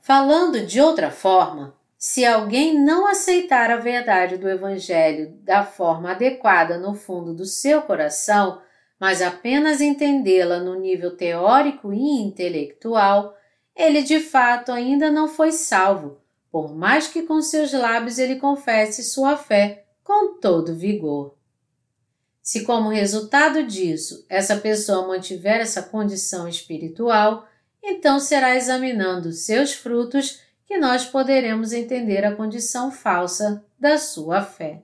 [0.02, 6.80] Falando de outra forma, se alguém não aceitar a verdade do Evangelho da forma adequada
[6.80, 8.60] no fundo do seu coração,
[9.00, 13.36] mas apenas entendê-la no nível teórico e intelectual,
[13.76, 19.04] ele de fato ainda não foi salvo, por mais que com seus lábios ele confesse
[19.04, 21.36] sua fé com todo vigor.
[22.42, 27.48] Se, como resultado disso, essa pessoa mantiver essa condição espiritual,
[27.84, 34.84] então será examinando seus frutos que nós poderemos entender a condição falsa da sua fé.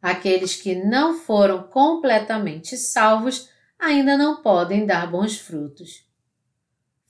[0.00, 3.48] Aqueles que não foram completamente salvos
[3.78, 6.04] ainda não podem dar bons frutos.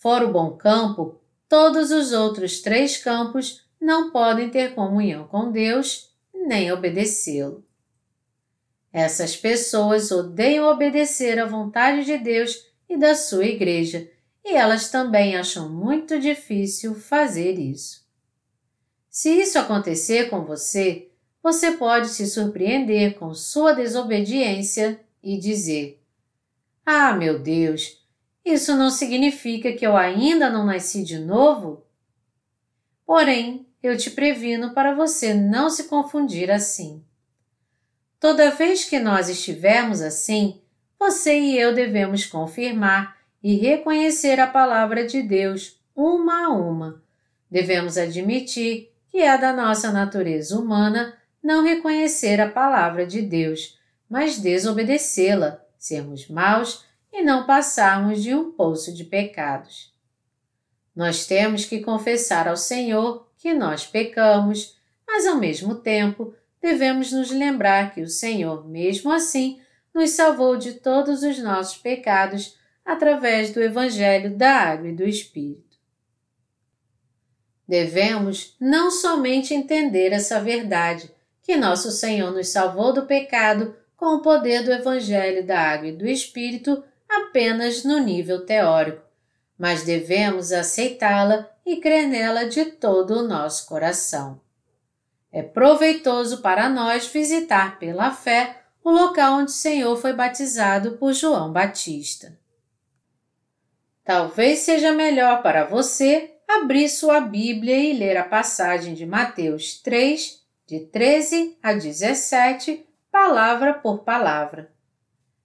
[0.02, 6.12] Fora o bom campo, todos os outros três campos não podem ter comunhão com Deus
[6.34, 7.64] nem obedecê-lo.
[8.92, 14.10] Essas pessoas odeiam obedecer à vontade de Deus e da sua igreja
[14.44, 18.04] e elas também acham muito difícil fazer isso.
[19.08, 26.02] Se isso acontecer com você, você pode se surpreender com sua desobediência e dizer:
[26.84, 28.01] Ah, meu Deus,
[28.44, 31.86] isso não significa que eu ainda não nasci de novo?
[33.06, 37.04] Porém, eu te previno para você não se confundir assim.
[38.18, 40.60] Toda vez que nós estivermos assim,
[40.98, 47.02] você e eu devemos confirmar e reconhecer a palavra de Deus uma a uma.
[47.50, 53.78] Devemos admitir que é da nossa natureza humana não reconhecer a palavra de Deus,
[54.08, 59.92] mas desobedecê-la, sermos maus e não passarmos de um poço de pecados.
[60.94, 64.76] Nós temos que confessar ao Senhor que nós pecamos,
[65.06, 69.60] mas ao mesmo tempo devemos nos lembrar que o Senhor, mesmo assim,
[69.94, 75.76] nos salvou de todos os nossos pecados através do Evangelho da Água e do Espírito.
[77.66, 81.10] Devemos não somente entender essa verdade,
[81.42, 85.96] que nosso Senhor nos salvou do pecado com o poder do Evangelho da Água e
[85.96, 86.82] do Espírito
[87.18, 89.02] apenas no nível teórico,
[89.58, 94.40] mas devemos aceitá-la e crer nela de todo o nosso coração.
[95.30, 101.12] É proveitoso para nós visitar pela fé o local onde o Senhor foi batizado por
[101.12, 102.38] João Batista.
[104.04, 110.42] Talvez seja melhor para você abrir sua Bíblia e ler a passagem de Mateus 3,
[110.66, 114.72] de 13 a 17, palavra por palavra.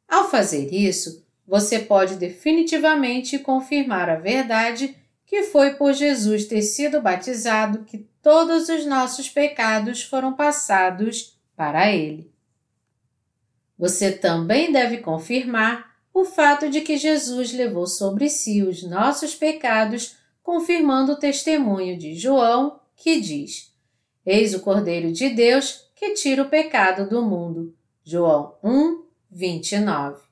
[0.08, 4.96] Ao fazer isso, você pode definitivamente confirmar a verdade
[5.26, 11.92] que foi por Jesus ter sido batizado que todos os nossos pecados foram passados para
[11.92, 12.30] Ele.
[13.78, 20.16] Você também deve confirmar o fato de que Jesus levou sobre si os nossos pecados,
[20.42, 23.72] confirmando o testemunho de João, que diz:
[24.26, 27.74] Eis o Cordeiro de Deus que tira o pecado do mundo.
[28.04, 30.27] João 1, 29.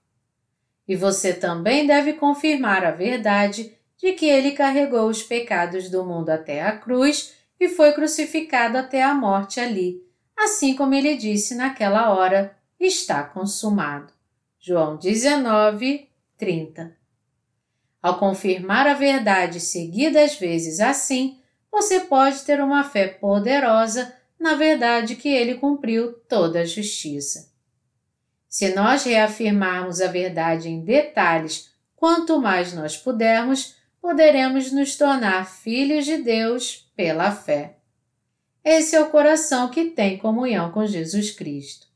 [0.88, 6.30] E você também deve confirmar a verdade de que ele carregou os pecados do mundo
[6.30, 10.04] até a cruz e foi crucificado até a morte ali,
[10.38, 14.14] assim como ele disse naquela hora: está consumado.
[14.60, 16.96] João 19, 30.
[18.02, 21.40] Ao confirmar a verdade seguidas vezes assim,
[21.72, 27.52] você pode ter uma fé poderosa na verdade que ele cumpriu toda a justiça.
[28.56, 36.06] Se nós reafirmarmos a verdade em detalhes, quanto mais nós pudermos, poderemos nos tornar filhos
[36.06, 37.76] de Deus pela fé.
[38.64, 41.88] Esse é o coração que tem comunhão com Jesus Cristo.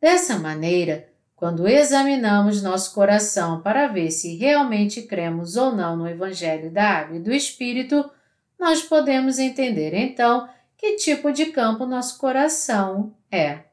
[0.00, 6.70] Dessa maneira, quando examinamos nosso coração para ver se realmente cremos ou não no Evangelho
[6.70, 8.08] da Água e do Espírito,
[8.56, 13.67] nós podemos entender então que tipo de campo nosso coração é.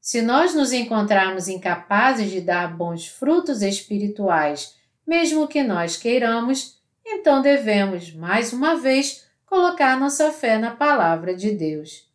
[0.00, 4.74] Se nós nos encontrarmos incapazes de dar bons frutos espirituais,
[5.06, 11.50] mesmo que nós queiramos, então devemos, mais uma vez, colocar nossa fé na Palavra de
[11.50, 12.08] Deus.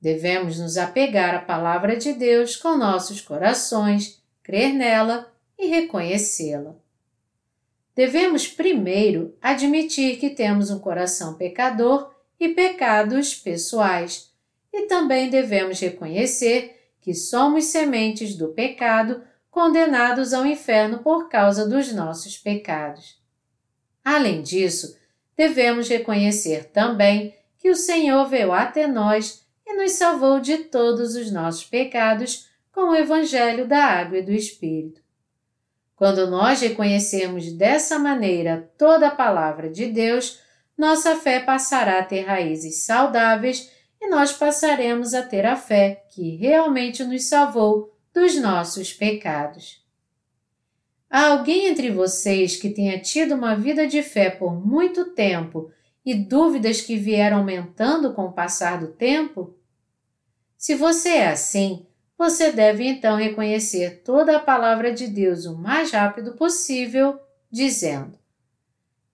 [0.00, 6.74] Devemos nos apegar à Palavra de Deus com nossos corações, crer nela e reconhecê-la.
[7.94, 14.30] Devemos primeiro admitir que temos um coração pecador e pecados pessoais,
[14.72, 16.79] e também devemos reconhecer
[17.10, 19.20] que somos sementes do pecado
[19.50, 23.20] condenados ao inferno por causa dos nossos pecados.
[24.04, 24.96] Além disso,
[25.36, 31.32] devemos reconhecer também que o Senhor veio até nós e nos salvou de todos os
[31.32, 35.02] nossos pecados com o Evangelho da Água e do Espírito.
[35.96, 40.38] Quando nós reconhecemos dessa maneira toda a palavra de Deus,
[40.78, 43.68] nossa fé passará a ter raízes saudáveis
[44.00, 49.84] e nós passaremos a ter a fé que realmente nos salvou dos nossos pecados.
[51.08, 55.70] Há alguém entre vocês que tenha tido uma vida de fé por muito tempo
[56.06, 59.54] e dúvidas que vieram aumentando com o passar do tempo?
[60.56, 61.86] Se você é assim,
[62.16, 67.18] você deve então reconhecer toda a palavra de Deus o mais rápido possível,
[67.50, 68.18] dizendo: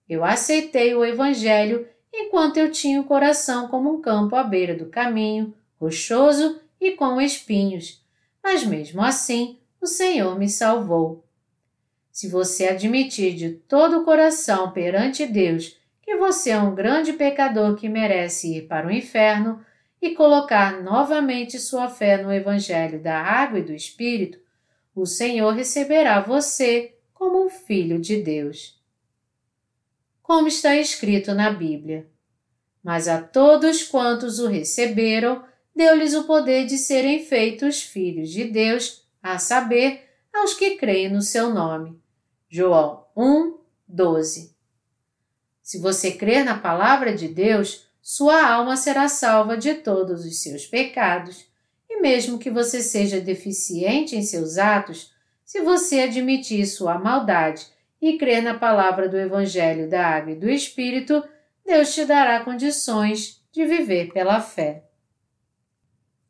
[0.07, 1.87] Eu aceitei o Evangelho
[2.17, 7.21] enquanto eu tinha o coração como um campo à beira do caminho, rochoso e com
[7.21, 8.03] espinhos,
[8.43, 11.23] mas mesmo assim o Senhor me salvou.
[12.11, 17.75] Se você admitir de todo o coração perante Deus que você é um grande pecador
[17.75, 19.63] que merece ir para o inferno
[20.01, 24.39] e colocar novamente sua fé no Evangelho da Água e do Espírito,
[24.95, 28.76] o Senhor receberá você como um filho de Deus
[30.27, 32.05] como está escrito na Bíblia.
[32.83, 35.41] Mas a todos quantos o receberam,
[35.73, 41.21] deu-lhes o poder de serem feitos filhos de Deus, a saber, aos que creem no
[41.21, 41.97] seu nome.
[42.49, 44.53] João 1, 12.
[45.63, 50.65] Se você crer na palavra de Deus, sua alma será salva de todos os seus
[50.65, 51.45] pecados.
[51.89, 55.13] E mesmo que você seja deficiente em seus atos,
[55.45, 57.65] se você admitir sua maldade
[58.01, 61.23] e crer na palavra do Evangelho da Água e do Espírito,
[61.65, 64.85] Deus te dará condições de viver pela fé.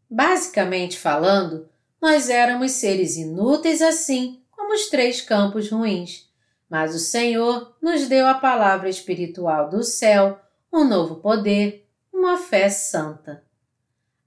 [0.09, 1.69] Basicamente falando,
[2.01, 6.29] nós éramos seres inúteis assim como os três campos ruins,
[6.69, 10.39] mas o Senhor nos deu a palavra espiritual do céu,
[10.71, 13.43] um novo poder, uma fé santa.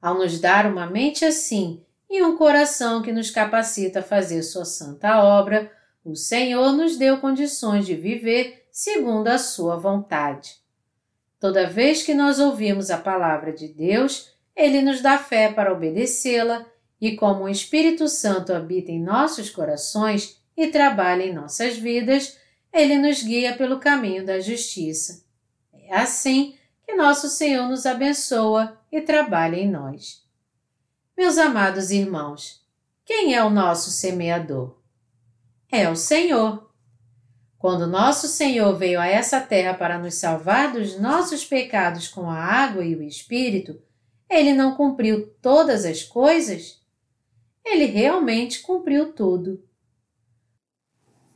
[0.01, 4.65] Ao nos dar uma mente assim e um coração que nos capacita a fazer sua
[4.65, 5.71] santa obra,
[6.05, 10.57] o Senhor nos deu condições de viver segundo a Sua vontade.
[11.39, 16.67] Toda vez que nós ouvimos a palavra de Deus, Ele nos dá fé para obedecê-la
[17.01, 22.39] e como o Espírito Santo habita em nossos corações e trabalha em nossas vidas,
[22.73, 25.25] ele nos guia pelo caminho da justiça.
[25.73, 26.55] É assim
[26.87, 30.23] que nosso Senhor nos abençoa e trabalha em nós.
[31.17, 32.63] Meus amados irmãos,
[33.05, 34.80] quem é o nosso semeador?
[35.73, 36.69] É o Senhor.
[37.57, 42.37] Quando nosso Senhor veio a essa terra para nos salvar dos nossos pecados com a
[42.37, 43.81] água e o Espírito,
[44.29, 46.81] ele não cumpriu todas as coisas?
[47.65, 49.63] Ele realmente cumpriu tudo.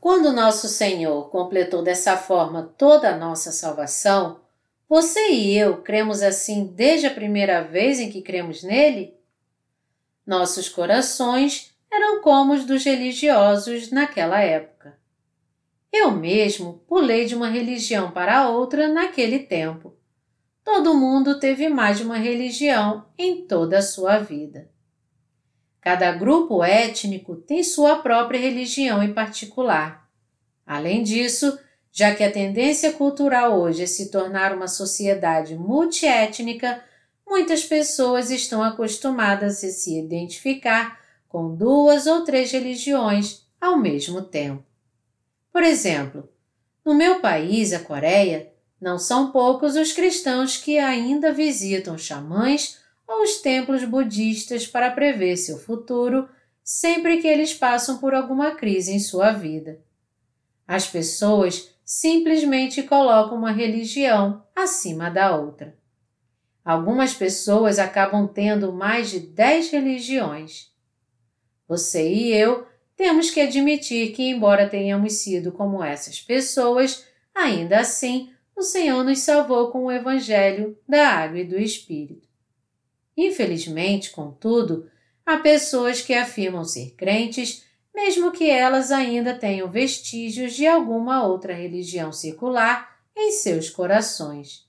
[0.01, 4.40] Quando nosso Senhor completou dessa forma toda a nossa salvação,
[4.89, 9.15] você e eu cremos assim desde a primeira vez em que cremos nele?
[10.27, 14.98] Nossos corações eram como os dos religiosos naquela época.
[15.92, 19.94] Eu mesmo pulei de uma religião para outra naquele tempo.
[20.64, 24.68] Todo mundo teve mais de uma religião em toda a sua vida.
[25.80, 30.08] Cada grupo étnico tem sua própria religião em particular.
[30.66, 31.56] Além disso,
[31.92, 36.82] já que a tendência cultural hoje é se tornar uma sociedade multiétnica,
[37.24, 41.03] muitas pessoas estão acostumadas a se identificar
[41.35, 44.62] com duas ou três religiões ao mesmo tempo.
[45.52, 46.28] Por exemplo,
[46.85, 53.24] no meu país, a Coreia, não são poucos os cristãos que ainda visitam xamãs ou
[53.24, 56.28] os templos budistas para prever seu futuro
[56.62, 59.81] sempre que eles passam por alguma crise em sua vida.
[60.69, 65.77] As pessoas simplesmente colocam uma religião acima da outra.
[66.65, 70.73] Algumas pessoas acabam tendo mais de dez religiões.
[71.69, 72.66] Você e eu
[72.97, 79.20] temos que admitir que, embora tenhamos sido como essas pessoas, ainda assim o Senhor nos
[79.20, 82.28] salvou com o Evangelho da Água e do Espírito.
[83.16, 84.89] Infelizmente, contudo,
[85.27, 87.65] há pessoas que afirmam ser crentes,
[87.95, 94.66] mesmo que elas ainda tenham vestígios de alguma outra religião secular em seus corações.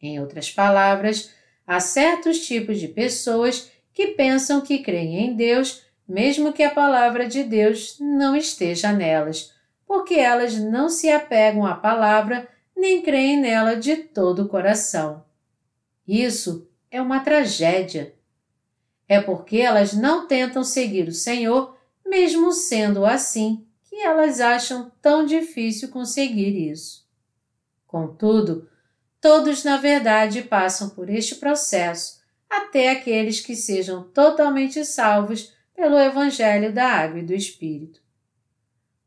[0.00, 1.30] Em outras palavras,
[1.66, 7.28] há certos tipos de pessoas que pensam que creem em Deus, mesmo que a palavra
[7.28, 9.54] de Deus não esteja nelas,
[9.86, 15.24] porque elas não se apegam à palavra nem creem nela de todo o coração.
[16.08, 18.12] Isso é uma tragédia.
[19.08, 25.24] É porque elas não tentam seguir o Senhor, mesmo sendo assim, que elas acham tão
[25.24, 27.08] difícil conseguir isso.
[27.86, 28.68] Contudo,
[29.20, 36.74] todos na verdade passam por este processo, até aqueles que sejam totalmente salvos pelo Evangelho
[36.74, 38.02] da Água e do Espírito.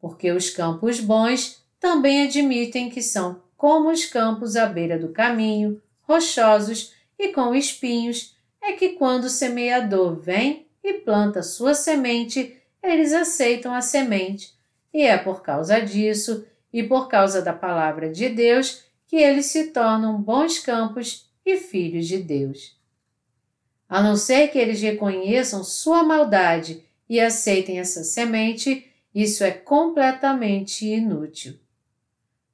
[0.02, 5.80] Porque os campos bons também admitem que são como os campos à beira do caminho,
[6.02, 13.14] rochosos e com espinhos, é que quando o semeador vem e planta sua semente, eles
[13.14, 14.56] aceitam a semente,
[14.92, 16.44] e é por causa disso
[16.74, 22.08] e por causa da palavra de Deus que eles se tornam bons campos e filhos
[22.08, 22.76] de Deus.
[23.94, 30.84] A não ser que eles reconheçam sua maldade e aceitem essa semente, isso é completamente
[30.88, 31.60] inútil.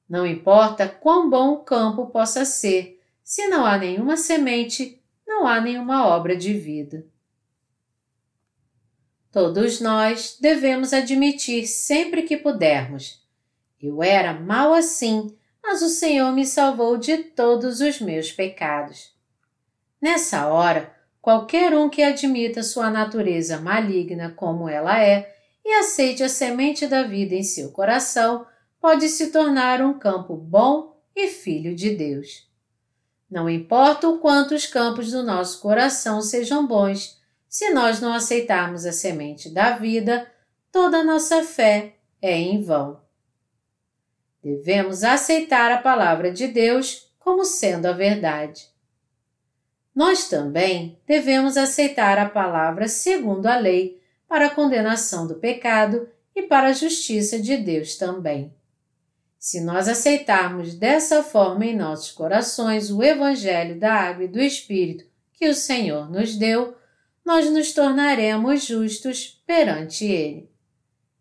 [0.09, 5.61] Não importa quão bom o campo possa ser, se não há nenhuma semente, não há
[5.61, 7.05] nenhuma obra de vida.
[9.31, 13.25] Todos nós devemos admitir sempre que pudermos.
[13.81, 15.33] Eu era mal assim,
[15.63, 19.17] mas o Senhor me salvou de todos os meus pecados.
[20.01, 26.29] Nessa hora, qualquer um que admita sua natureza maligna como ela é e aceite a
[26.29, 28.45] semente da vida em seu coração,
[28.79, 32.47] pode se tornar um campo bom e filho de Deus.
[33.29, 38.85] Não importa o quanto os campos do nosso coração sejam bons, se nós não aceitarmos
[38.85, 40.31] a semente da vida,
[40.71, 43.01] toda a nossa fé é em vão.
[44.41, 48.67] Devemos aceitar a palavra de Deus como sendo a verdade.
[49.99, 56.43] Nós também devemos aceitar a palavra segundo a lei para a condenação do pecado e
[56.43, 58.53] para a justiça de Deus também.
[59.37, 65.03] Se nós aceitarmos dessa forma em nossos corações o Evangelho da Água e do Espírito
[65.33, 66.75] que o Senhor nos deu,
[67.25, 70.49] nós nos tornaremos justos perante Ele.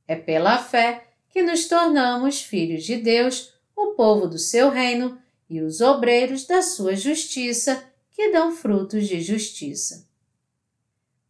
[0.07, 5.19] É pela fé que nos tornamos filhos de Deus, o povo do seu reino
[5.51, 7.88] e os obreiros da sua justiça,
[8.19, 10.09] que dão frutos de justiça.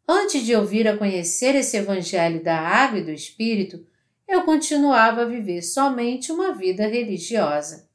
[0.09, 3.87] Antes de ouvir a conhecer esse Evangelho da Água e do Espírito,
[4.27, 7.91] eu continuava a viver somente uma vida religiosa.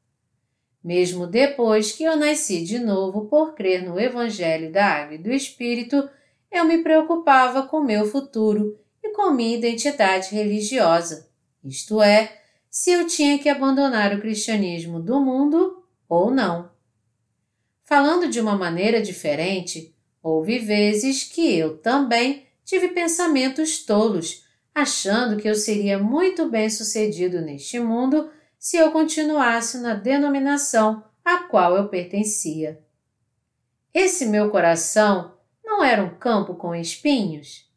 [0.83, 5.31] Mesmo depois que eu nasci de novo por crer no Evangelho da Água e do
[5.31, 6.07] Espírito,
[6.51, 11.27] eu me preocupava com meu futuro e com minha identidade religiosa,
[11.63, 16.72] isto é, se eu tinha que abandonar o cristianismo do mundo ou não.
[17.83, 25.47] Falando de uma maneira diferente, houve vezes que eu também tive pensamentos tolos, achando que
[25.47, 31.89] eu seria muito bem sucedido neste mundo se eu continuasse na denominação a qual eu
[31.89, 32.81] pertencia.
[33.93, 37.69] Esse meu coração não era um campo com espinhos?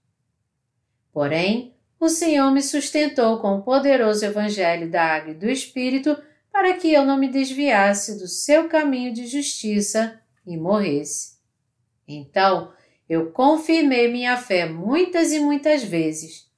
[1.12, 6.16] Porém, o Senhor me sustentou com o poderoso Evangelho da Água e do Espírito
[6.56, 11.36] para que eu não me desviasse do seu caminho de justiça e morresse.
[12.08, 12.72] Então,
[13.06, 16.50] eu confirmei minha fé muitas e muitas vezes.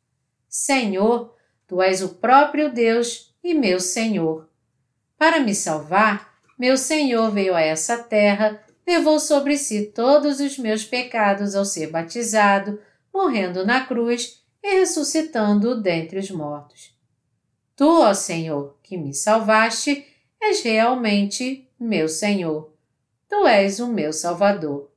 [0.49, 1.35] Senhor,
[1.67, 4.49] tu és o próprio Deus e meu Senhor.
[5.19, 10.85] Para me salvar, meu Senhor veio a essa terra, levou sobre si todos os meus
[10.85, 12.81] pecados ao ser batizado,
[13.13, 16.97] morrendo na cruz e ressuscitando dentre os mortos.
[17.75, 20.07] Tu, ó Senhor, que me salvaste,
[20.41, 22.73] és realmente meu Senhor.
[23.29, 24.91] Tu és o meu Salvador.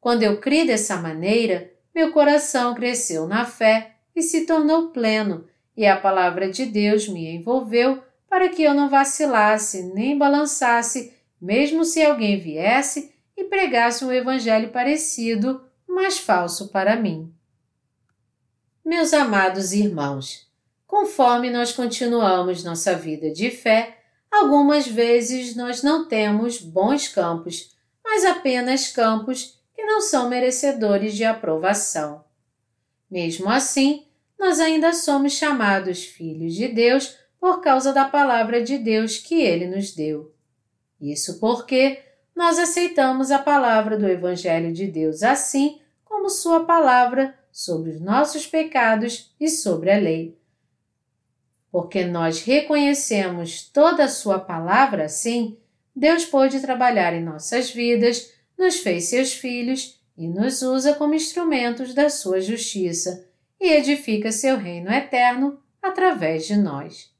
[0.00, 5.46] Quando eu criei dessa maneira, meu coração cresceu na fé e se tornou pleno,
[5.76, 11.84] e a palavra de Deus me envolveu para que eu não vacilasse nem balançasse, mesmo
[11.84, 17.32] se alguém viesse e pregasse um evangelho parecido, mas falso para mim.
[18.84, 20.49] Meus amados irmãos,
[20.90, 23.98] conforme nós continuamos nossa vida de fé,
[24.28, 31.24] algumas vezes nós não temos bons campos, mas apenas campos que não são merecedores de
[31.24, 32.24] aprovação.
[33.08, 34.04] Mesmo assim,
[34.36, 39.68] nós ainda somos chamados filhos de Deus por causa da palavra de Deus que ele
[39.68, 40.34] nos deu.
[41.00, 42.02] Isso porque
[42.34, 48.44] nós aceitamos a palavra do Evangelho de Deus assim como Sua palavra sobre os nossos
[48.44, 50.39] pecados e sobre a lei.
[51.70, 55.56] Porque nós reconhecemos toda a Sua palavra assim,
[55.94, 61.94] Deus pôde trabalhar em nossas vidas nos fez seus filhos e nos usa como instrumentos
[61.94, 63.26] da sua justiça
[63.58, 67.10] e edifica seu reino eterno através de nós.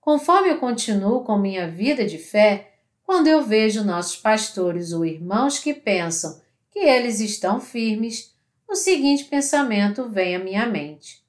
[0.00, 2.72] Conforme eu continuo com minha vida de fé,
[3.04, 6.40] quando eu vejo nossos pastores ou irmãos que pensam
[6.70, 8.34] que eles estão firmes,
[8.66, 11.21] o seguinte pensamento vem à minha mente: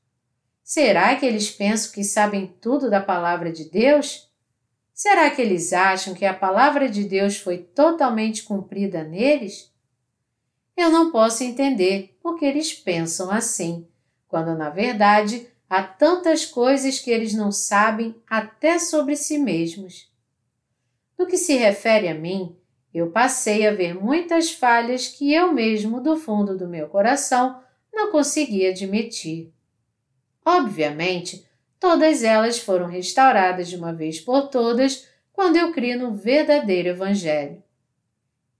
[0.63, 4.31] Será que eles pensam que sabem tudo da palavra de Deus?
[4.93, 9.73] Será que eles acham que a palavra de Deus foi totalmente cumprida neles?
[10.77, 13.87] Eu não posso entender porque eles pensam assim,
[14.27, 20.09] quando na verdade há tantas coisas que eles não sabem até sobre si mesmos.
[21.17, 22.55] No que se refere a mim,
[22.93, 27.61] eu passei a ver muitas falhas que eu mesmo, do fundo do meu coração,
[27.91, 29.51] não conseguia admitir.
[30.45, 31.47] Obviamente,
[31.79, 37.63] todas elas foram restauradas de uma vez por todas quando eu criei no verdadeiro Evangelho.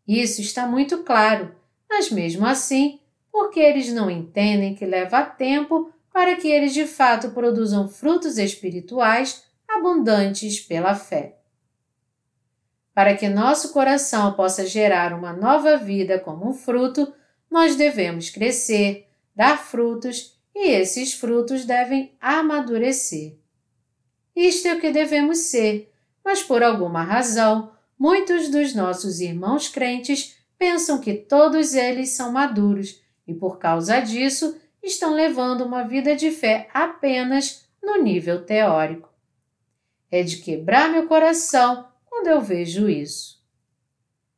[0.07, 1.55] Isso está muito claro,
[1.89, 2.99] mas mesmo assim,
[3.31, 9.43] porque eles não entendem que leva tempo para que eles de fato produzam frutos espirituais
[9.67, 11.37] abundantes pela fé.
[12.93, 17.11] Para que nosso coração possa gerar uma nova vida como um fruto,
[17.49, 23.37] nós devemos crescer, dar frutos e esses frutos devem amadurecer.
[24.35, 25.91] Isto é o que devemos ser,
[26.23, 33.01] mas por alguma razão, muitos dos nossos irmãos crentes pensam que todos eles são maduros
[33.27, 39.09] e, por causa disso, estão levando uma vida de fé apenas no nível teórico.
[40.09, 43.41] É de quebrar meu coração quando eu vejo isso.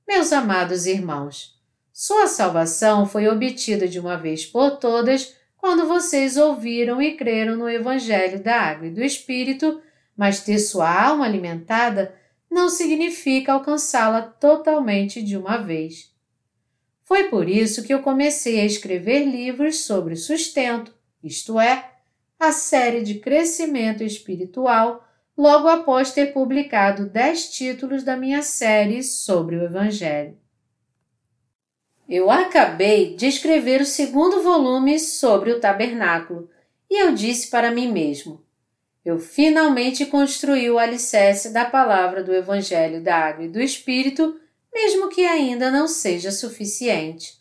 [0.07, 1.59] Meus amados irmãos,
[1.91, 5.34] sua salvação foi obtida de uma vez por todas
[5.65, 9.81] quando vocês ouviram e creram no Evangelho da Água e do Espírito,
[10.15, 12.13] mas ter sua alma alimentada
[12.51, 16.13] não significa alcançá-la totalmente de uma vez.
[17.01, 20.93] Foi por isso que eu comecei a escrever livros sobre sustento,
[21.23, 21.93] isto é,
[22.39, 25.03] a série de crescimento espiritual,
[25.35, 30.37] logo após ter publicado dez títulos da minha série sobre o Evangelho.
[32.07, 36.49] Eu acabei de escrever o segundo volume sobre o tabernáculo
[36.89, 38.45] e eu disse para mim mesmo:
[39.05, 44.39] eu finalmente construí o alicerce da palavra do Evangelho da Água e do Espírito,
[44.73, 47.39] mesmo que ainda não seja suficiente.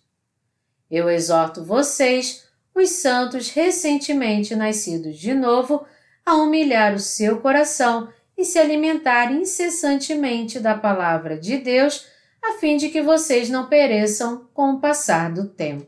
[0.90, 5.86] Eu exorto vocês, os santos recentemente nascidos de novo,
[6.24, 12.06] a humilhar o seu coração e se alimentar incessantemente da palavra de Deus
[12.44, 15.86] a fim de que vocês não pereçam com o passar do tempo.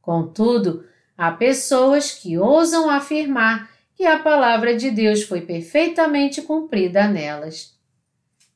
[0.00, 0.84] Contudo,
[1.16, 7.78] há pessoas que ousam afirmar que a palavra de Deus foi perfeitamente cumprida nelas.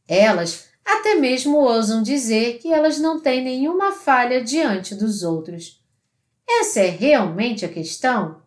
[0.08, 5.80] Elas até mesmo ousam dizer que elas não têm nenhuma falha diante dos outros.
[6.48, 8.42] Essa é realmente a questão?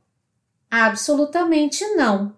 [0.70, 2.38] Absolutamente não.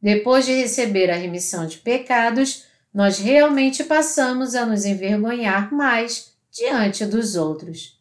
[0.00, 2.67] Depois de receber a remissão de pecados,
[2.98, 7.96] nós realmente passamos a nos envergonhar mais diante dos outros.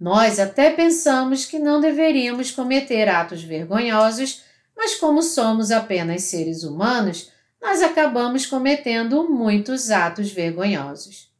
[0.00, 4.42] Nós até pensamos que não deveríamos cometer atos vergonhosos,
[4.74, 7.30] mas como somos apenas seres humanos,
[7.60, 11.30] nós acabamos cometendo muitos atos vergonhosos.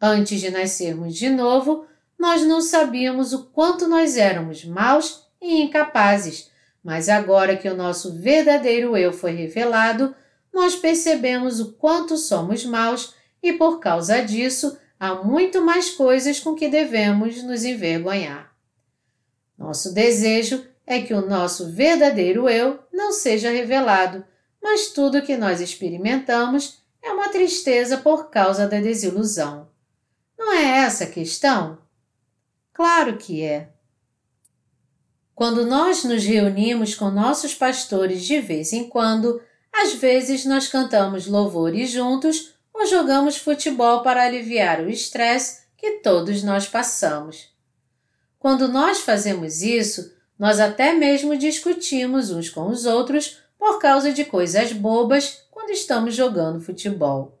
[0.00, 1.84] Antes de nascermos de novo,
[2.16, 6.48] nós não sabíamos o quanto nós éramos maus e incapazes,
[6.80, 10.14] mas agora que o nosso verdadeiro eu foi revelado,
[10.58, 16.56] nós percebemos o quanto somos maus e por causa disso há muito mais coisas com
[16.56, 18.52] que devemos nos envergonhar.
[19.56, 24.24] Nosso desejo é que o nosso verdadeiro eu não seja revelado,
[24.60, 29.68] mas tudo que nós experimentamos é uma tristeza por causa da desilusão.
[30.36, 31.78] Não é essa a questão?
[32.72, 33.68] Claro que é.
[35.36, 39.40] Quando nós nos reunimos com nossos pastores de vez em quando,
[39.72, 46.42] às vezes nós cantamos louvores juntos ou jogamos futebol para aliviar o estresse que todos
[46.42, 47.48] nós passamos.
[48.38, 54.24] Quando nós fazemos isso, nós até mesmo discutimos uns com os outros por causa de
[54.24, 57.38] coisas bobas quando estamos jogando futebol.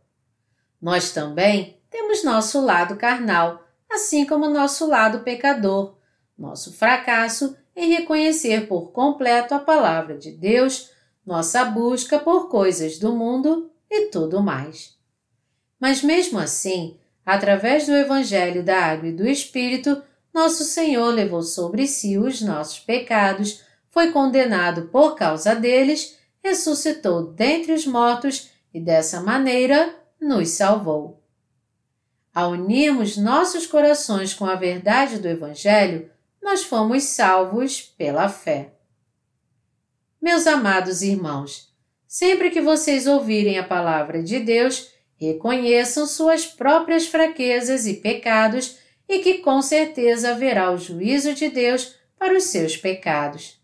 [0.80, 5.96] Nós também temos nosso lado carnal, assim como nosso lado pecador,
[6.36, 10.90] nosso fracasso em reconhecer por completo a palavra de Deus,
[11.28, 14.96] nossa busca por coisas do mundo e tudo mais.
[15.78, 20.02] Mas mesmo assim, através do Evangelho da Água e do Espírito,
[20.32, 27.74] nosso Senhor levou sobre si os nossos pecados, foi condenado por causa deles, ressuscitou dentre
[27.74, 31.22] os mortos e dessa maneira nos salvou.
[32.34, 36.10] Ao unirmos nossos corações com a verdade do Evangelho,
[36.42, 38.77] nós fomos salvos pela fé.
[40.20, 41.72] Meus amados irmãos,
[42.06, 48.78] sempre que vocês ouvirem a palavra de Deus, reconheçam suas próprias fraquezas e pecados
[49.08, 53.62] e que com certeza haverá o juízo de Deus para os seus pecados.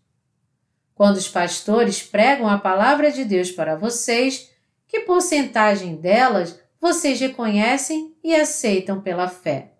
[0.95, 4.49] Quando os pastores pregam a palavra de Deus para vocês,
[4.87, 9.73] que porcentagem delas vocês reconhecem e aceitam pela fé?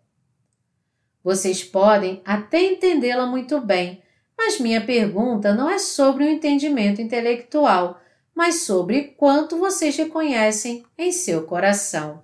[1.23, 4.03] Vocês podem até entendê-la muito bem,
[4.37, 7.99] mas minha pergunta não é sobre o entendimento intelectual,
[8.33, 12.23] mas sobre quanto vocês reconhecem em seu coração.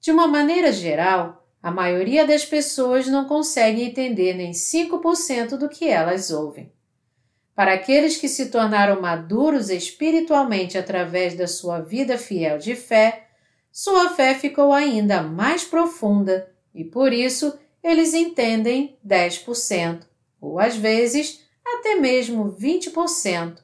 [0.00, 5.88] De uma maneira geral, a maioria das pessoas não consegue entender nem 5% do que
[5.88, 6.72] elas ouvem.
[7.54, 13.26] Para aqueles que se tornaram maduros espiritualmente através da sua vida fiel de fé,
[13.72, 20.02] sua fé ficou ainda mais profunda e por isso eles entendem 10%,
[20.40, 23.58] ou às vezes até mesmo 20%.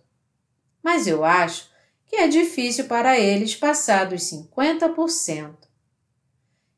[0.82, 1.68] Mas eu acho
[2.06, 5.56] que é difícil para eles passar dos 50%.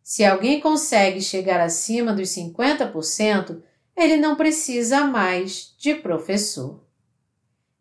[0.02, 3.60] Se alguém consegue chegar acima dos 50%,
[3.96, 6.84] ele não precisa mais de professor.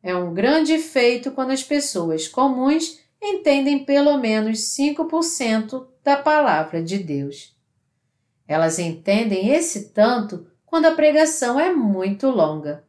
[0.01, 6.97] É um grande feito quando as pessoas comuns entendem pelo menos 5% da palavra de
[6.97, 7.55] Deus.
[8.47, 12.83] Elas entendem esse tanto quando a pregação é muito longa.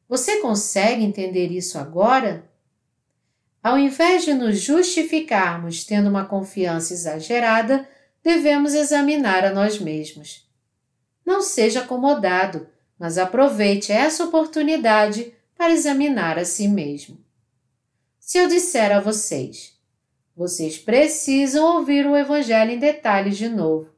[0.07, 2.49] Você consegue entender isso agora?
[3.63, 7.87] Ao invés de nos justificarmos tendo uma confiança exagerada,
[8.21, 10.47] devemos examinar a nós mesmos.
[11.25, 12.67] Não seja acomodado,
[12.99, 17.22] mas aproveite essa oportunidade para examinar a si mesmo.
[18.25, 19.77] Se eu disser a vocês,
[20.33, 23.89] vocês precisam ouvir o Evangelho em detalhes de novo,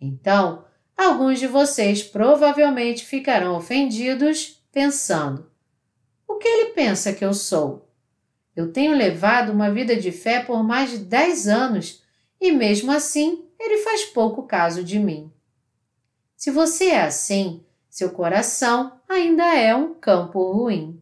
[0.00, 0.64] então
[0.96, 5.48] alguns de vocês provavelmente ficarão ofendidos pensando:
[6.26, 7.88] o que ele pensa que eu sou?
[8.56, 12.02] Eu tenho levado uma vida de fé por mais de dez anos
[12.40, 15.32] e, mesmo assim, ele faz pouco caso de mim.
[16.34, 20.99] Se você é assim, seu coração ainda é um campo ruim.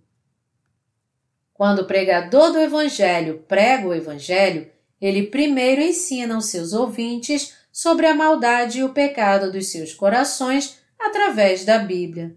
[1.59, 4.71] Quando o pregador do Evangelho prega o Evangelho,
[5.01, 10.79] ele primeiro ensina aos seus ouvintes sobre a maldade e o pecado dos seus corações
[10.97, 12.37] através da Bíblia.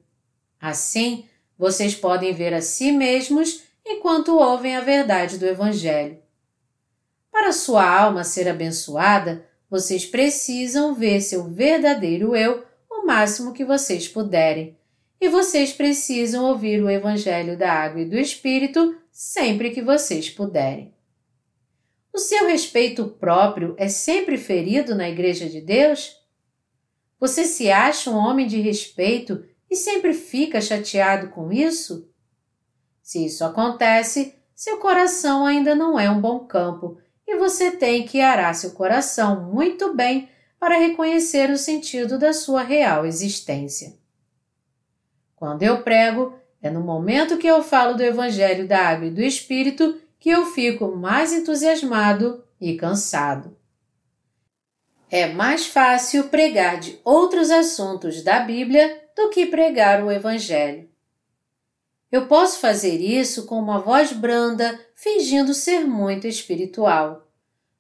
[0.60, 1.26] Assim,
[1.56, 6.18] vocês podem ver a si mesmos enquanto ouvem a verdade do Evangelho.
[7.31, 14.07] Para sua alma ser abençoada, vocês precisam ver seu verdadeiro eu o máximo que vocês
[14.07, 14.76] puderem.
[15.19, 20.95] E vocês precisam ouvir o Evangelho da Água e do Espírito sempre que vocês puderem.
[22.11, 26.19] O seu respeito próprio é sempre ferido na Igreja de Deus?
[27.19, 32.11] Você se acha um homem de respeito e sempre fica chateado com isso?
[33.03, 38.22] Se isso acontece, seu coração ainda não é um bom campo e você tem que
[38.22, 40.30] arar seu coração muito bem
[40.60, 43.95] para reconhecer o sentido da sua real existência.
[45.35, 49.22] Quando eu prego, é no momento que eu falo do Evangelho da Água e do
[49.22, 53.58] Espírito que eu fico mais entusiasmado e cansado.
[55.10, 60.88] É mais fácil pregar de outros assuntos da Bíblia do que pregar o Evangelho.
[62.12, 67.28] Eu posso fazer isso com uma voz branda, fingindo ser muito espiritual.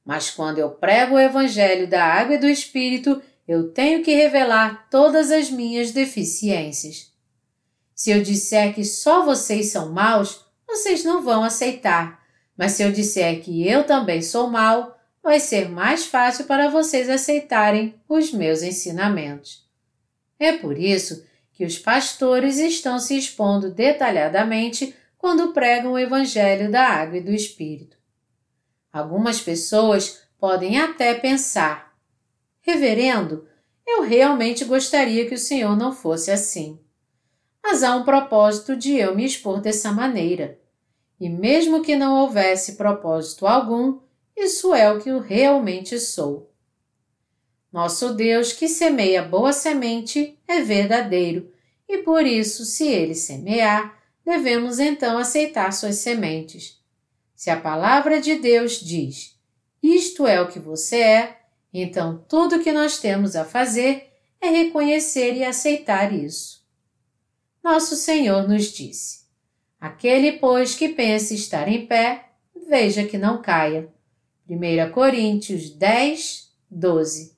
[0.03, 4.87] Mas quando eu prego o Evangelho da Água e do Espírito, eu tenho que revelar
[4.89, 7.10] todas as minhas deficiências.
[8.01, 12.19] Se eu disser que só vocês são maus, vocês não vão aceitar.
[12.57, 17.07] Mas se eu disser que eu também sou mau, vai ser mais fácil para vocês
[17.07, 19.69] aceitarem os meus ensinamentos.
[20.39, 21.23] É por isso
[21.53, 27.31] que os pastores estão se expondo detalhadamente quando pregam o Evangelho da Água e do
[27.31, 27.97] Espírito.
[28.91, 31.95] Algumas pessoas podem até pensar:
[32.61, 33.47] Reverendo,
[33.85, 36.79] eu realmente gostaria que o Senhor não fosse assim.
[37.63, 40.59] Mas há um propósito de eu me expor dessa maneira.
[41.19, 43.99] E mesmo que não houvesse propósito algum,
[44.35, 46.51] isso é o que eu realmente sou.
[47.71, 51.51] Nosso Deus que semeia boa semente é verdadeiro,
[51.87, 56.81] e por isso, se ele semear, devemos então aceitar suas sementes.
[57.35, 59.37] Se a palavra de Deus diz:
[59.81, 61.39] Isto é o que você é,
[61.73, 66.60] então tudo o que nós temos a fazer é reconhecer e aceitar isso.
[67.63, 69.21] Nosso Senhor nos disse:
[69.79, 72.29] Aquele, pois, que pensa estar em pé,
[72.67, 73.89] veja que não caia.
[74.49, 77.37] 1 Coríntios 10, 12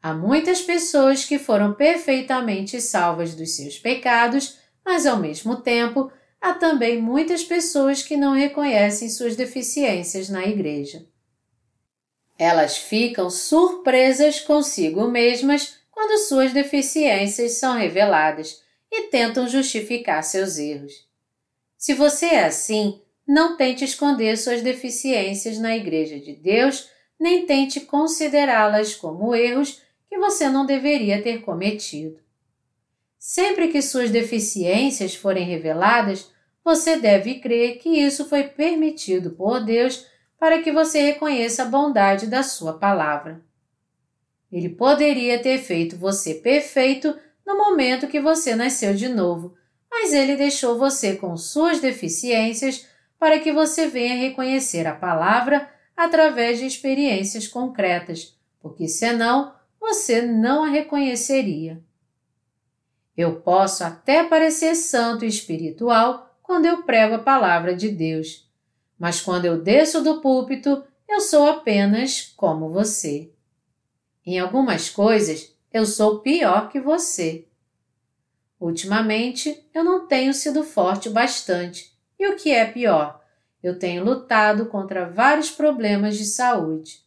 [0.00, 6.52] Há muitas pessoas que foram perfeitamente salvas dos seus pecados, mas ao mesmo tempo há
[6.52, 11.06] também muitas pessoas que não reconhecem suas deficiências na igreja.
[12.38, 18.63] Elas ficam surpresas consigo mesmas quando suas deficiências são reveladas
[18.96, 21.08] e tentam justificar seus erros.
[21.76, 26.88] Se você é assim, não tente esconder suas deficiências na Igreja de Deus,
[27.18, 32.20] nem tente considerá-las como erros que você não deveria ter cometido.
[33.18, 36.30] Sempre que suas deficiências forem reveladas,
[36.62, 40.06] você deve crer que isso foi permitido por Deus
[40.38, 43.42] para que você reconheça a bondade da Sua palavra.
[44.52, 49.54] Ele poderia ter feito você perfeito no momento que você nasceu de novo,
[49.90, 52.88] mas ele deixou você com suas deficiências
[53.18, 60.64] para que você venha reconhecer a palavra através de experiências concretas, porque senão você não
[60.64, 61.82] a reconheceria.
[63.16, 68.50] Eu posso até parecer santo e espiritual quando eu prego a palavra de Deus,
[68.98, 73.30] mas quando eu desço do púlpito, eu sou apenas como você.
[74.26, 77.48] Em algumas coisas, eu sou pior que você.
[78.60, 83.20] Ultimamente, eu não tenho sido forte bastante, e o que é pior,
[83.60, 87.02] eu tenho lutado contra vários problemas de saúde.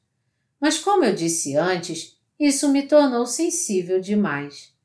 [0.60, 4.76] Mas, como eu disse antes, isso me tornou sensível demais.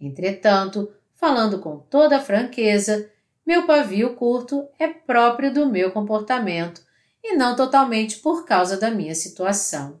[0.00, 3.10] Entretanto, falando com toda franqueza,
[3.46, 6.82] meu pavio curto é próprio do meu comportamento
[7.22, 10.00] e não totalmente por causa da minha situação.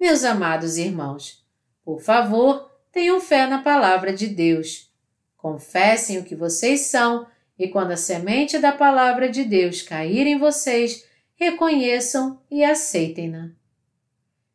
[0.00, 1.41] Meus amados irmãos,
[1.84, 4.90] por favor, tenham fé na palavra de Deus.
[5.36, 7.26] Confessem o que vocês são
[7.58, 13.50] e quando a semente da palavra de Deus cair em vocês, reconheçam e aceitem-na.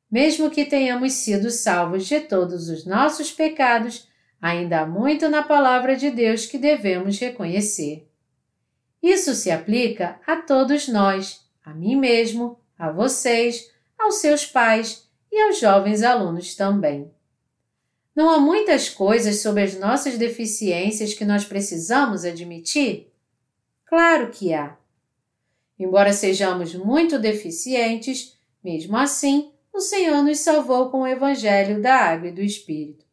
[0.09, 4.07] Mesmo que tenhamos sido salvos de todos os nossos pecados,
[4.41, 8.09] ainda há muito na palavra de Deus que devemos reconhecer.
[9.03, 15.41] Isso se aplica a todos nós, a mim mesmo, a vocês, aos seus pais e
[15.41, 17.11] aos jovens alunos também.
[18.17, 23.13] Não há muitas coisas sobre as nossas deficiências que nós precisamos admitir?
[23.85, 24.75] Claro que há.
[25.77, 32.29] Embora sejamos muito deficientes, mesmo assim, o Senhor nos salvou com o Evangelho da Água
[32.29, 33.05] e do Espírito.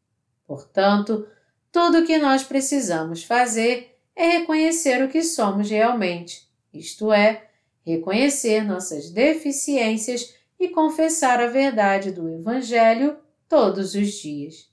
[0.47, 1.29] Portanto,
[1.71, 7.51] tudo o que nós precisamos fazer é reconhecer o que somos realmente, isto é,
[7.85, 14.73] reconhecer nossas deficiências e confessar a verdade do Evangelho todos os dias.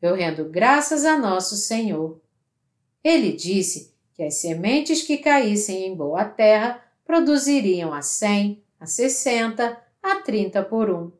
[0.00, 2.20] Eu rendo graças a nosso Senhor.
[3.04, 9.78] Ele disse que as sementes que caíssem em boa terra produziriam a cem, a sessenta,
[10.02, 11.12] a trinta por um.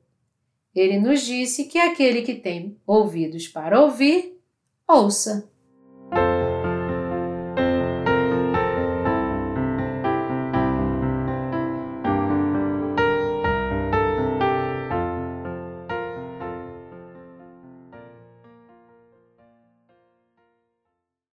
[0.74, 4.40] Ele nos disse que aquele que tem ouvidos para ouvir,
[4.86, 5.50] ouça.